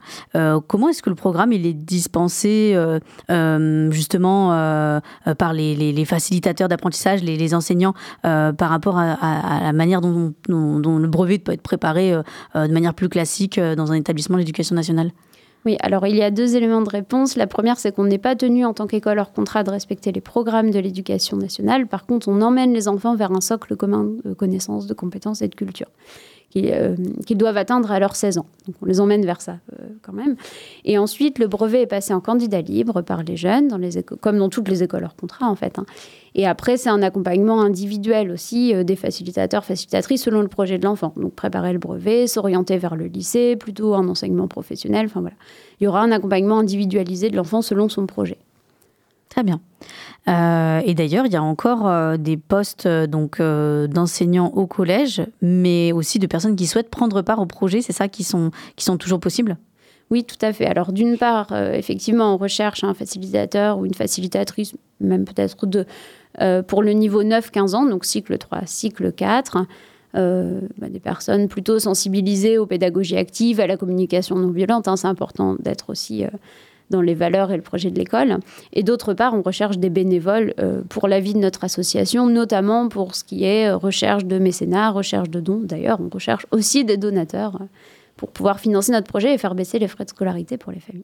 comment 0.67 0.89
est-ce 0.89 1.01
que 1.01 1.09
le 1.09 1.15
programme 1.15 1.53
il 1.53 1.65
est 1.65 1.73
dispensé 1.73 2.77
justement 3.29 5.01
par 5.37 5.53
les, 5.53 6.05
facilitateurs 6.05 6.67
d'apprentissage, 6.67 7.23
les, 7.23 7.53
enseignants, 7.53 7.93
par 8.21 8.69
rapport 8.69 8.97
à, 8.97 9.59
la 9.63 9.73
manière 9.73 10.01
dont, 10.01 10.33
dont, 10.47 10.97
le 10.97 11.07
brevet 11.07 11.39
peut 11.39 11.53
être 11.53 11.61
préparé 11.61 12.11
de 12.55 12.73
manière 12.73 12.93
plus 12.93 13.09
classique 13.09 13.59
dans 13.59 13.91
un 13.91 13.95
établissement 13.95 14.37
d'éducation 14.37 14.75
nationale? 14.75 15.11
Oui, 15.65 15.77
alors 15.79 16.05
il 16.05 16.15
y 16.15 16.21
a 16.21 16.29
deux 16.29 16.55
éléments 16.55 16.81
de 16.81 16.89
réponse. 16.89 17.35
La 17.35 17.47
première, 17.47 17.79
c'est 17.79 17.91
qu'on 17.91 18.03
n'est 18.03 18.19
pas 18.19 18.35
tenu 18.35 18.65
en 18.65 18.73
tant 18.73 18.85
qu'école 18.85 19.17
hors 19.17 19.33
contrat 19.33 19.63
de 19.63 19.71
respecter 19.71 20.11
les 20.11 20.21
programmes 20.21 20.69
de 20.69 20.77
l'éducation 20.77 21.37
nationale. 21.37 21.87
Par 21.87 22.05
contre, 22.05 22.27
on 22.27 22.41
emmène 22.41 22.71
les 22.71 22.87
enfants 22.87 23.15
vers 23.15 23.31
un 23.31 23.41
socle 23.41 23.75
commun 23.75 24.11
de 24.23 24.33
connaissances, 24.33 24.85
de 24.85 24.93
compétences 24.93 25.41
et 25.41 25.47
de 25.47 25.55
culture. 25.55 25.87
Euh, 26.57 26.95
qu'ils 27.25 27.37
doivent 27.37 27.57
atteindre 27.57 27.91
à 27.91 27.99
leurs 27.99 28.15
16 28.15 28.37
ans. 28.37 28.45
Donc 28.65 28.77
on 28.81 28.85
les 28.85 29.01
emmène 29.01 29.25
vers 29.25 29.41
ça 29.41 29.57
euh, 29.73 29.87
quand 30.01 30.13
même. 30.13 30.37
Et 30.85 30.97
ensuite, 30.97 31.37
le 31.37 31.47
brevet 31.47 31.81
est 31.81 31.87
passé 31.87 32.13
en 32.13 32.21
candidat 32.21 32.61
libre 32.61 33.01
par 33.01 33.23
les 33.23 33.35
jeunes, 33.35 33.67
dans 33.67 33.77
les 33.77 34.01
comme 34.03 34.37
dans 34.37 34.47
toutes 34.47 34.69
les 34.69 34.81
écoles 34.81 35.03
hors 35.03 35.17
contrat 35.17 35.49
en 35.49 35.55
fait. 35.55 35.79
Hein. 35.79 35.85
Et 36.33 36.47
après, 36.47 36.77
c'est 36.77 36.87
un 36.87 37.01
accompagnement 37.01 37.59
individuel 37.59 38.31
aussi 38.31 38.73
euh, 38.73 38.85
des 38.85 38.95
facilitateurs, 38.95 39.65
facilitatrices 39.65 40.23
selon 40.23 40.41
le 40.41 40.47
projet 40.47 40.77
de 40.77 40.85
l'enfant. 40.85 41.11
Donc 41.17 41.33
préparer 41.33 41.73
le 41.73 41.79
brevet, 41.79 42.25
s'orienter 42.25 42.77
vers 42.77 42.95
le 42.95 43.07
lycée, 43.07 43.57
plutôt 43.57 43.93
un 43.93 44.07
enseignement 44.07 44.47
professionnel. 44.47 45.07
Enfin 45.07 45.19
voilà, 45.19 45.35
il 45.81 45.83
y 45.83 45.87
aura 45.87 46.03
un 46.03 46.11
accompagnement 46.13 46.59
individualisé 46.59 47.29
de 47.29 47.35
l'enfant 47.35 47.61
selon 47.61 47.89
son 47.89 48.05
projet. 48.05 48.37
Très 49.35 49.43
bien. 49.43 49.59
Euh, 50.29 50.81
et 50.85 50.93
d'ailleurs, 50.93 51.25
il 51.25 51.33
y 51.33 51.35
a 51.35 51.43
encore 51.43 51.89
euh, 51.89 52.15
des 52.15 52.37
postes 52.37 52.85
euh, 52.85 53.05
donc 53.05 53.41
d'enseignants 53.41 54.47
au 54.55 54.65
collège, 54.65 55.23
mais 55.41 55.91
aussi 55.91 56.19
de 56.19 56.25
personnes 56.25 56.55
qui 56.55 56.67
souhaitent 56.67 56.89
prendre 56.89 57.21
part 57.21 57.39
au 57.39 57.45
projet. 57.45 57.81
C'est 57.81 57.91
ça 57.91 58.07
qui 58.07 58.23
sont 58.23 58.51
qui 58.77 58.85
sont 58.85 58.95
toujours 58.95 59.19
possibles? 59.19 59.57
Oui, 60.09 60.23
tout 60.23 60.37
à 60.39 60.53
fait. 60.53 60.65
Alors 60.67 60.93
d'une 60.93 61.17
part, 61.17 61.51
effectivement, 61.51 62.33
on 62.33 62.37
recherche 62.37 62.85
un 62.85 62.93
facilitateur 62.93 63.77
ou 63.77 63.85
une 63.85 63.93
facilitatrice, 63.93 64.73
même 65.01 65.25
peut-être 65.25 65.65
deux, 65.65 65.85
pour 66.67 66.81
le 66.81 66.93
niveau 66.93 67.21
9-15 67.21 67.75
ans, 67.75 67.85
donc 67.85 68.05
cycle 68.05 68.37
3, 68.37 68.61
cycle 68.67 69.11
4. 69.11 69.65
Bah, 70.13 70.87
des 70.89 71.01
personnes 71.01 71.49
plutôt 71.49 71.77
sensibilisées 71.77 72.57
aux 72.57 72.65
pédagogies 72.65 73.17
actives, 73.17 73.59
à 73.59 73.67
la 73.67 73.75
communication 73.75 74.37
non 74.37 74.51
violente. 74.51 74.87
Hein. 74.87 74.95
C'est 74.95 75.07
important 75.07 75.57
d'être 75.59 75.89
aussi 75.89 76.23
dans 76.89 77.01
les 77.01 77.13
valeurs 77.13 77.51
et 77.51 77.55
le 77.55 77.61
projet 77.61 77.91
de 77.91 77.97
l'école. 77.97 78.39
Et 78.73 78.83
d'autre 78.83 79.13
part, 79.13 79.33
on 79.33 79.41
recherche 79.41 79.77
des 79.77 79.89
bénévoles 79.89 80.53
euh, 80.59 80.81
pour 80.87 81.07
la 81.07 81.19
vie 81.19 81.33
de 81.33 81.39
notre 81.39 81.63
association, 81.63 82.27
notamment 82.27 82.87
pour 82.89 83.15
ce 83.15 83.23
qui 83.23 83.43
est 83.43 83.67
euh, 83.67 83.77
recherche 83.77 84.25
de 84.25 84.37
mécénat, 84.37 84.91
recherche 84.91 85.29
de 85.29 85.39
dons. 85.39 85.61
D'ailleurs, 85.63 85.99
on 85.99 86.09
recherche 86.09 86.45
aussi 86.51 86.85
des 86.85 86.97
donateurs 86.97 87.55
euh, 87.55 87.65
pour 88.17 88.31
pouvoir 88.31 88.59
financer 88.59 88.91
notre 88.91 89.07
projet 89.07 89.33
et 89.33 89.37
faire 89.37 89.55
baisser 89.55 89.79
les 89.79 89.87
frais 89.87 90.05
de 90.05 90.09
scolarité 90.09 90.57
pour 90.57 90.71
les 90.71 90.79
familles. 90.79 91.03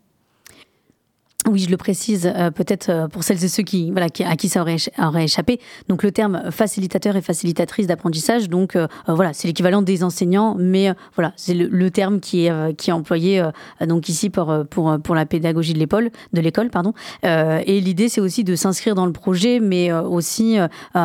Oui, 1.49 1.59
je 1.59 1.69
le 1.71 1.77
précise 1.77 2.31
euh, 2.35 2.51
peut-être 2.51 2.89
euh, 2.89 3.07
pour 3.07 3.23
celles 3.23 3.43
et 3.43 3.47
ceux 3.47 3.63
qui, 3.63 3.89
voilà, 3.89 4.07
à 4.25 4.35
qui 4.35 4.47
ça 4.47 4.61
aurait, 4.61 4.75
aurait, 4.99 5.23
échappé. 5.23 5.59
Donc 5.87 6.03
le 6.03 6.11
terme 6.11 6.51
facilitateur 6.51 7.15
et 7.15 7.21
facilitatrice 7.21 7.87
d'apprentissage, 7.87 8.47
donc 8.47 8.75
euh, 8.75 8.87
voilà, 9.07 9.33
c'est 9.33 9.47
l'équivalent 9.47 9.81
des 9.81 10.03
enseignants, 10.03 10.55
mais 10.59 10.93
voilà, 11.15 11.33
c'est 11.37 11.55
le, 11.55 11.89
terme 11.89 12.19
qui 12.19 12.45
est, 12.45 12.75
qui 12.77 12.89
est 12.89 12.93
employé 12.93 13.43
donc 13.85 14.07
ici 14.07 14.29
pour, 14.29 14.55
pour, 14.69 14.97
pour 15.03 15.15
la 15.15 15.25
pédagogie 15.25 15.73
de 15.73 15.79
l'école, 15.79 16.11
de 16.31 16.41
l'école, 16.41 16.69
pardon. 16.69 16.93
et 17.23 17.81
l'idée, 17.81 18.07
c'est 18.07 18.21
aussi 18.21 18.45
de 18.45 18.55
s'inscrire 18.55 18.95
dans 18.95 19.05
le 19.05 19.11
projet, 19.11 19.59
mais 19.59 19.91
aussi 19.91 20.57
en, 20.93 20.99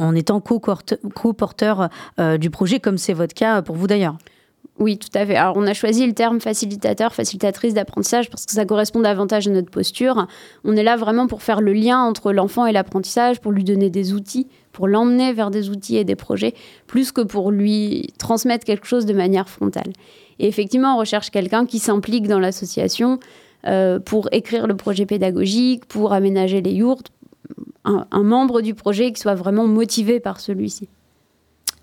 en, 0.00 0.14
étant 0.14 0.40
co-porteur 0.40 1.88
du 2.38 2.50
projet, 2.50 2.78
comme 2.78 2.96
c'est 2.96 3.14
votre 3.14 3.34
cas 3.34 3.62
pour 3.62 3.74
vous 3.74 3.88
d'ailleurs. 3.88 4.16
Oui, 4.80 4.96
tout 4.96 5.10
à 5.12 5.26
fait. 5.26 5.36
Alors, 5.36 5.58
on 5.58 5.66
a 5.66 5.74
choisi 5.74 6.06
le 6.06 6.14
terme 6.14 6.40
facilitateur, 6.40 7.14
facilitatrice 7.14 7.74
d'apprentissage 7.74 8.30
parce 8.30 8.46
que 8.46 8.52
ça 8.52 8.64
correspond 8.64 9.00
davantage 9.00 9.46
à 9.46 9.50
notre 9.50 9.70
posture. 9.70 10.26
On 10.64 10.74
est 10.74 10.82
là 10.82 10.96
vraiment 10.96 11.26
pour 11.26 11.42
faire 11.42 11.60
le 11.60 11.74
lien 11.74 12.00
entre 12.00 12.32
l'enfant 12.32 12.64
et 12.64 12.72
l'apprentissage, 12.72 13.42
pour 13.42 13.52
lui 13.52 13.62
donner 13.62 13.90
des 13.90 14.14
outils, 14.14 14.48
pour 14.72 14.88
l'emmener 14.88 15.34
vers 15.34 15.50
des 15.50 15.68
outils 15.68 15.98
et 15.98 16.04
des 16.04 16.16
projets, 16.16 16.54
plus 16.86 17.12
que 17.12 17.20
pour 17.20 17.50
lui 17.50 18.14
transmettre 18.18 18.64
quelque 18.64 18.86
chose 18.86 19.04
de 19.04 19.12
manière 19.12 19.50
frontale. 19.50 19.92
Et 20.38 20.48
effectivement, 20.48 20.94
on 20.94 20.98
recherche 20.98 21.30
quelqu'un 21.30 21.66
qui 21.66 21.78
s'implique 21.78 22.26
dans 22.26 22.38
l'association 22.38 23.20
euh, 23.66 24.00
pour 24.00 24.30
écrire 24.32 24.66
le 24.66 24.76
projet 24.76 25.04
pédagogique, 25.04 25.84
pour 25.84 26.14
aménager 26.14 26.62
les 26.62 26.72
yourtes, 26.72 27.12
un 27.84 28.22
membre 28.22 28.62
du 28.62 28.74
projet 28.74 29.12
qui 29.12 29.20
soit 29.20 29.34
vraiment 29.34 29.66
motivé 29.66 30.20
par 30.20 30.40
celui-ci. 30.40 30.88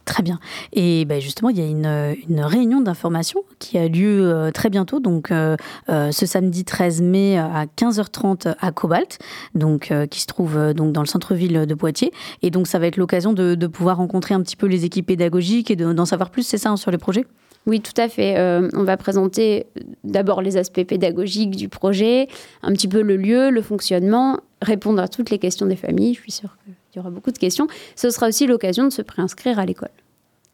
Très 0.08 0.24
bien. 0.24 0.40
Et 0.72 1.04
ben 1.04 1.20
justement, 1.20 1.50
il 1.50 1.60
y 1.60 1.62
a 1.62 1.66
une, 1.66 2.40
réunion 2.40 2.80
d'information 2.80 3.44
qui 3.60 3.78
a 3.78 3.90
lieu 3.90 4.32
euh, 4.34 4.52
très 4.52 4.70
bientôt, 4.70 5.02
donc 5.02 5.32
euh, 5.32 5.58
euh, 5.90 6.12
ce 6.12 6.26
samedi 6.26 6.64
13 6.64 7.02
mai 7.02 7.38
à 7.38 7.66
15h30 7.66 8.56
à 8.58 8.72
Cobalt, 8.72 9.20
donc 9.54 9.94
qui 10.10 10.22
se 10.22 10.26
trouve 10.26 10.74
donc 10.74 10.94
dans 10.94 11.02
le 11.02 11.08
centre-ville 11.08 11.66
de 11.66 11.74
Poitiers. 11.76 12.14
Et 12.42 12.52
donc 12.52 12.68
ça 12.68 12.80
va 12.80 12.88
être 12.88 12.96
l'occasion 12.96 13.34
de, 13.34 13.68
pouvoir 13.68 13.98
rencontrer 13.98 14.34
un 14.34 14.42
petit 14.42 14.56
peu 14.56 14.66
les 14.66 14.86
équipes 14.86 15.08
pédagogiques 15.08 15.70
et 15.70 15.76
d'en 15.76 16.06
savoir 16.06 16.30
plus, 16.30 16.44
c'est 16.44 16.58
ça, 16.58 16.70
hein, 16.70 16.78
sur 16.78 16.90
les 16.90 16.98
projets? 16.98 17.26
Oui, 17.66 17.82
tout 17.82 18.00
à 18.02 18.08
fait. 18.08 18.40
On 18.74 18.84
va 18.84 18.96
présenter 18.96 19.66
d'abord 20.06 20.42
les 20.42 20.56
aspects 20.56 20.86
pédagogiques 20.86 21.58
du 21.58 21.68
projet, 21.68 22.30
un 22.64 22.72
petit 22.72 22.88
peu 22.88 23.02
le 23.02 23.18
lieu, 23.18 23.50
le 23.50 23.62
fonctionnement, 23.62 24.40
répondre 24.62 25.02
à 25.02 25.08
toutes 25.08 25.30
les 25.30 25.40
questions 25.40 25.66
des 25.66 25.76
familles. 25.76 26.14
Je 26.14 26.22
suis 26.22 26.32
sûre 26.32 26.58
qu'il 26.66 26.98
y 26.98 27.00
aura 27.00 27.10
beaucoup 27.10 27.32
de 27.32 27.38
questions. 27.38 27.68
Ce 27.96 28.10
sera 28.10 28.28
aussi 28.28 28.48
l'occasion 28.48 28.86
de 28.86 28.90
se 28.90 29.02
préinscrire 29.02 29.60
à 29.60 29.66
l'école. 29.66 29.90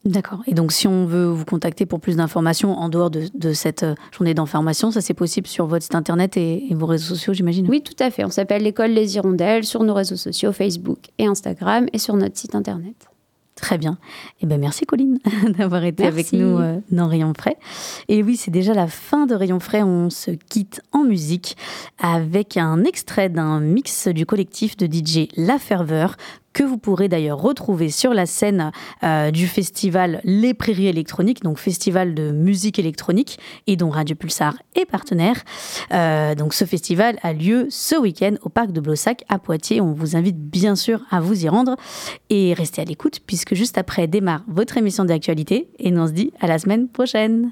D'accord. 0.05 0.41
Et 0.47 0.53
donc, 0.53 0.73
si 0.73 0.85
on 0.85 1.05
veut 1.05 1.27
vous 1.27 1.45
contacter 1.45 1.85
pour 1.85 2.01
plus 2.01 2.17
d'informations 2.17 2.77
en 2.77 2.89
dehors 2.89 3.09
de, 3.09 3.53
cette 3.53 3.83
euh, 3.83 3.95
journée 4.11 4.33
d'information, 4.33 4.91
ça 4.91 4.99
c'est 4.99 5.13
possible 5.13 5.47
sur 5.47 5.65
votre 5.65 5.83
site 5.83 5.95
internet 5.95 6.35
et, 6.35 6.67
vos 6.71 6.87
réseaux 6.87 7.15
sociaux, 7.15 7.31
j'imagine? 7.31 7.67
Oui, 7.69 7.81
tout 7.81 7.95
à 7.99 8.11
fait. 8.11 8.25
On 8.25 8.29
s'appelle 8.29 8.63
l'école 8.63 8.91
Les 8.91 9.15
Hirondelles 9.15 9.63
sur 9.63 9.81
nos 9.83 9.93
réseaux 9.93 10.17
sociaux, 10.17 10.51
Facebook 10.51 10.97
et 11.19 11.25
Instagram, 11.25 11.85
et 11.93 11.99
sur 11.99 12.17
notre 12.17 12.37
site 12.37 12.53
internet. 12.53 13.07
Très 13.55 13.77
bien. 13.77 13.97
Eh 14.41 14.47
ben 14.47 14.59
merci 14.59 14.85
Colline 14.85 15.19
d'avoir 15.57 15.83
été 15.83 16.05
avec 16.05 16.33
nous 16.33 16.57
euh, 16.57 16.79
dans 16.91 17.07
Rayon 17.07 17.33
Frais. 17.37 17.57
Et 18.07 18.23
oui, 18.23 18.35
c'est 18.35 18.51
déjà 18.51 18.73
la 18.73 18.87
fin 18.87 19.27
de 19.27 19.35
Rayon 19.35 19.59
Frais. 19.59 19.83
On 19.83 20.09
se 20.09 20.31
quitte 20.31 20.81
en 20.91 21.03
musique 21.03 21.55
avec 21.99 22.57
un 22.57 22.83
extrait 22.83 23.29
d'un 23.29 23.59
mix 23.59 24.07
du 24.07 24.25
collectif 24.25 24.75
de 24.75 24.87
DJ 24.87 25.27
La 25.37 25.59
Ferveur 25.59 26.17
que 26.53 26.63
vous 26.63 26.77
pourrez 26.77 27.09
d'ailleurs 27.09 27.41
retrouver 27.41 27.89
sur 27.89 28.13
la 28.13 28.25
scène 28.25 28.71
euh, 29.03 29.31
du 29.31 29.47
festival 29.47 30.21
Les 30.23 30.53
Prairies 30.53 30.87
électroniques, 30.87 31.43
donc 31.43 31.57
festival 31.57 32.13
de 32.13 32.31
musique 32.31 32.79
électronique 32.79 33.39
et 33.67 33.75
dont 33.75 33.89
Radio 33.89 34.15
Pulsar 34.15 34.55
est 34.75 34.85
partenaire. 34.85 35.43
Euh, 35.91 36.35
donc 36.35 36.53
ce 36.53 36.65
festival 36.65 37.17
a 37.23 37.33
lieu 37.33 37.67
ce 37.69 37.95
week-end 37.95 38.35
au 38.43 38.49
parc 38.49 38.71
de 38.71 38.81
Blossac 38.81 39.23
à 39.29 39.39
Poitiers. 39.39 39.81
On 39.81 39.93
vous 39.93 40.15
invite 40.15 40.37
bien 40.37 40.75
sûr 40.75 41.01
à 41.09 41.19
vous 41.19 41.45
y 41.45 41.49
rendre 41.49 41.75
et 42.29 42.53
rester 42.53 42.81
à 42.81 42.85
l'écoute 42.85 43.19
puisque 43.25 43.55
juste 43.55 43.77
après 43.77 44.07
démarre 44.07 44.43
votre 44.47 44.77
émission 44.77 45.05
d'actualité 45.05 45.69
et 45.79 45.91
on 45.97 46.07
se 46.07 46.13
dit 46.13 46.31
à 46.39 46.47
la 46.47 46.59
semaine 46.59 46.87
prochaine. 46.87 47.51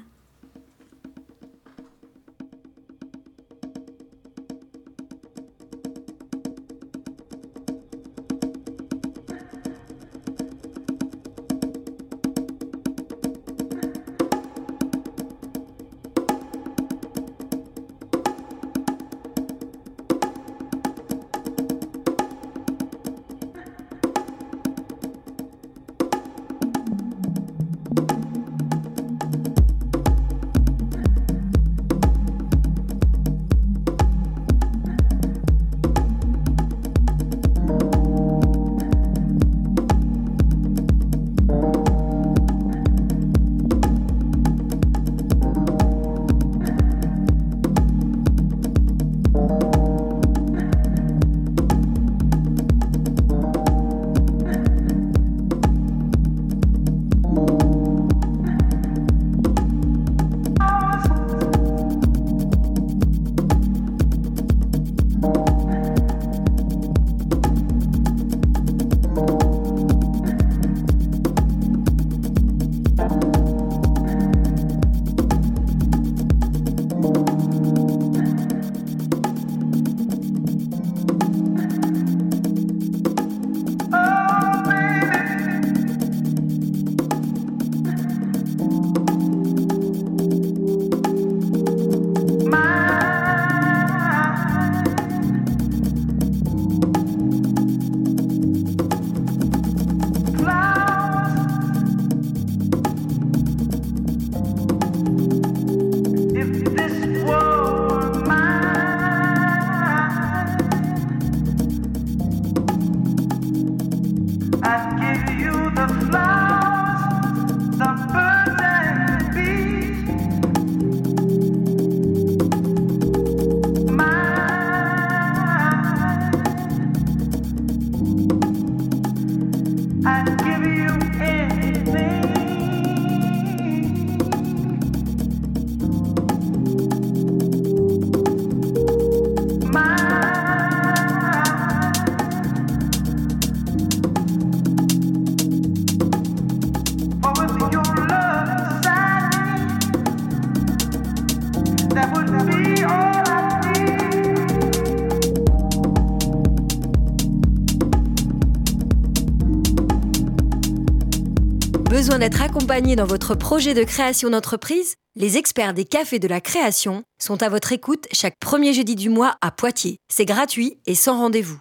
D'être 162.22 162.42
accompagné 162.42 162.94
dans 162.94 163.04
votre 163.04 163.34
projet 163.34 163.74
de 163.74 163.82
création 163.82 164.30
d'entreprise 164.30 164.94
Les 165.16 165.38
experts 165.38 165.74
des 165.74 165.84
cafés 165.84 166.20
de 166.20 166.28
la 166.28 166.40
création 166.40 167.02
sont 167.20 167.42
à 167.42 167.48
votre 167.48 167.72
écoute 167.72 168.06
chaque 168.12 168.38
premier 168.38 168.72
jeudi 168.72 168.94
du 168.94 169.08
mois 169.08 169.34
à 169.40 169.50
Poitiers. 169.50 169.96
C'est 170.08 170.24
gratuit 170.24 170.78
et 170.86 170.94
sans 170.94 171.18
rendez-vous. 171.18 171.58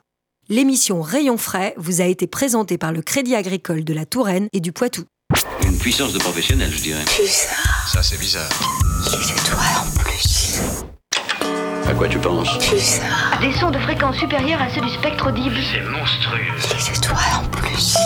L'émission 0.49 1.01
Rayon 1.01 1.37
frais 1.37 1.73
vous 1.77 1.99
a 1.99 2.03
été 2.03 2.27
présentée 2.27 2.77
par 2.77 2.91
le 2.91 3.01
Crédit 3.01 3.33
agricole 3.33 3.83
de 3.83 3.91
la 3.91 4.05
Touraine 4.05 4.49
et 4.53 4.59
du 4.59 4.71
Poitou. 4.71 5.05
Une 5.65 5.79
puissance 5.79 6.13
de 6.13 6.19
professionnel, 6.19 6.69
je 6.71 6.83
dirais. 6.83 7.05
Bizarre. 7.05 7.89
Ça, 7.91 8.03
c'est 8.03 8.19
bizarre. 8.19 8.51
Des 9.05 9.31
étoiles 9.31 9.77
en 9.79 9.99
plus. 9.99 10.61
À 11.87 11.93
quoi 11.95 12.07
tu 12.07 12.19
penses? 12.19 12.59
Bizarre. 12.71 13.39
Des 13.41 13.51
sons 13.53 13.71
de 13.71 13.79
fréquence 13.79 14.17
supérieure 14.17 14.61
à 14.61 14.69
ceux 14.69 14.81
du 14.81 14.89
spectre 14.89 15.27
audible. 15.27 15.55
C'est 15.73 15.81
monstrueux. 15.81 16.45
Des 16.69 16.97
étoiles 16.99 17.33
en 17.43 17.49
plus. 17.49 17.97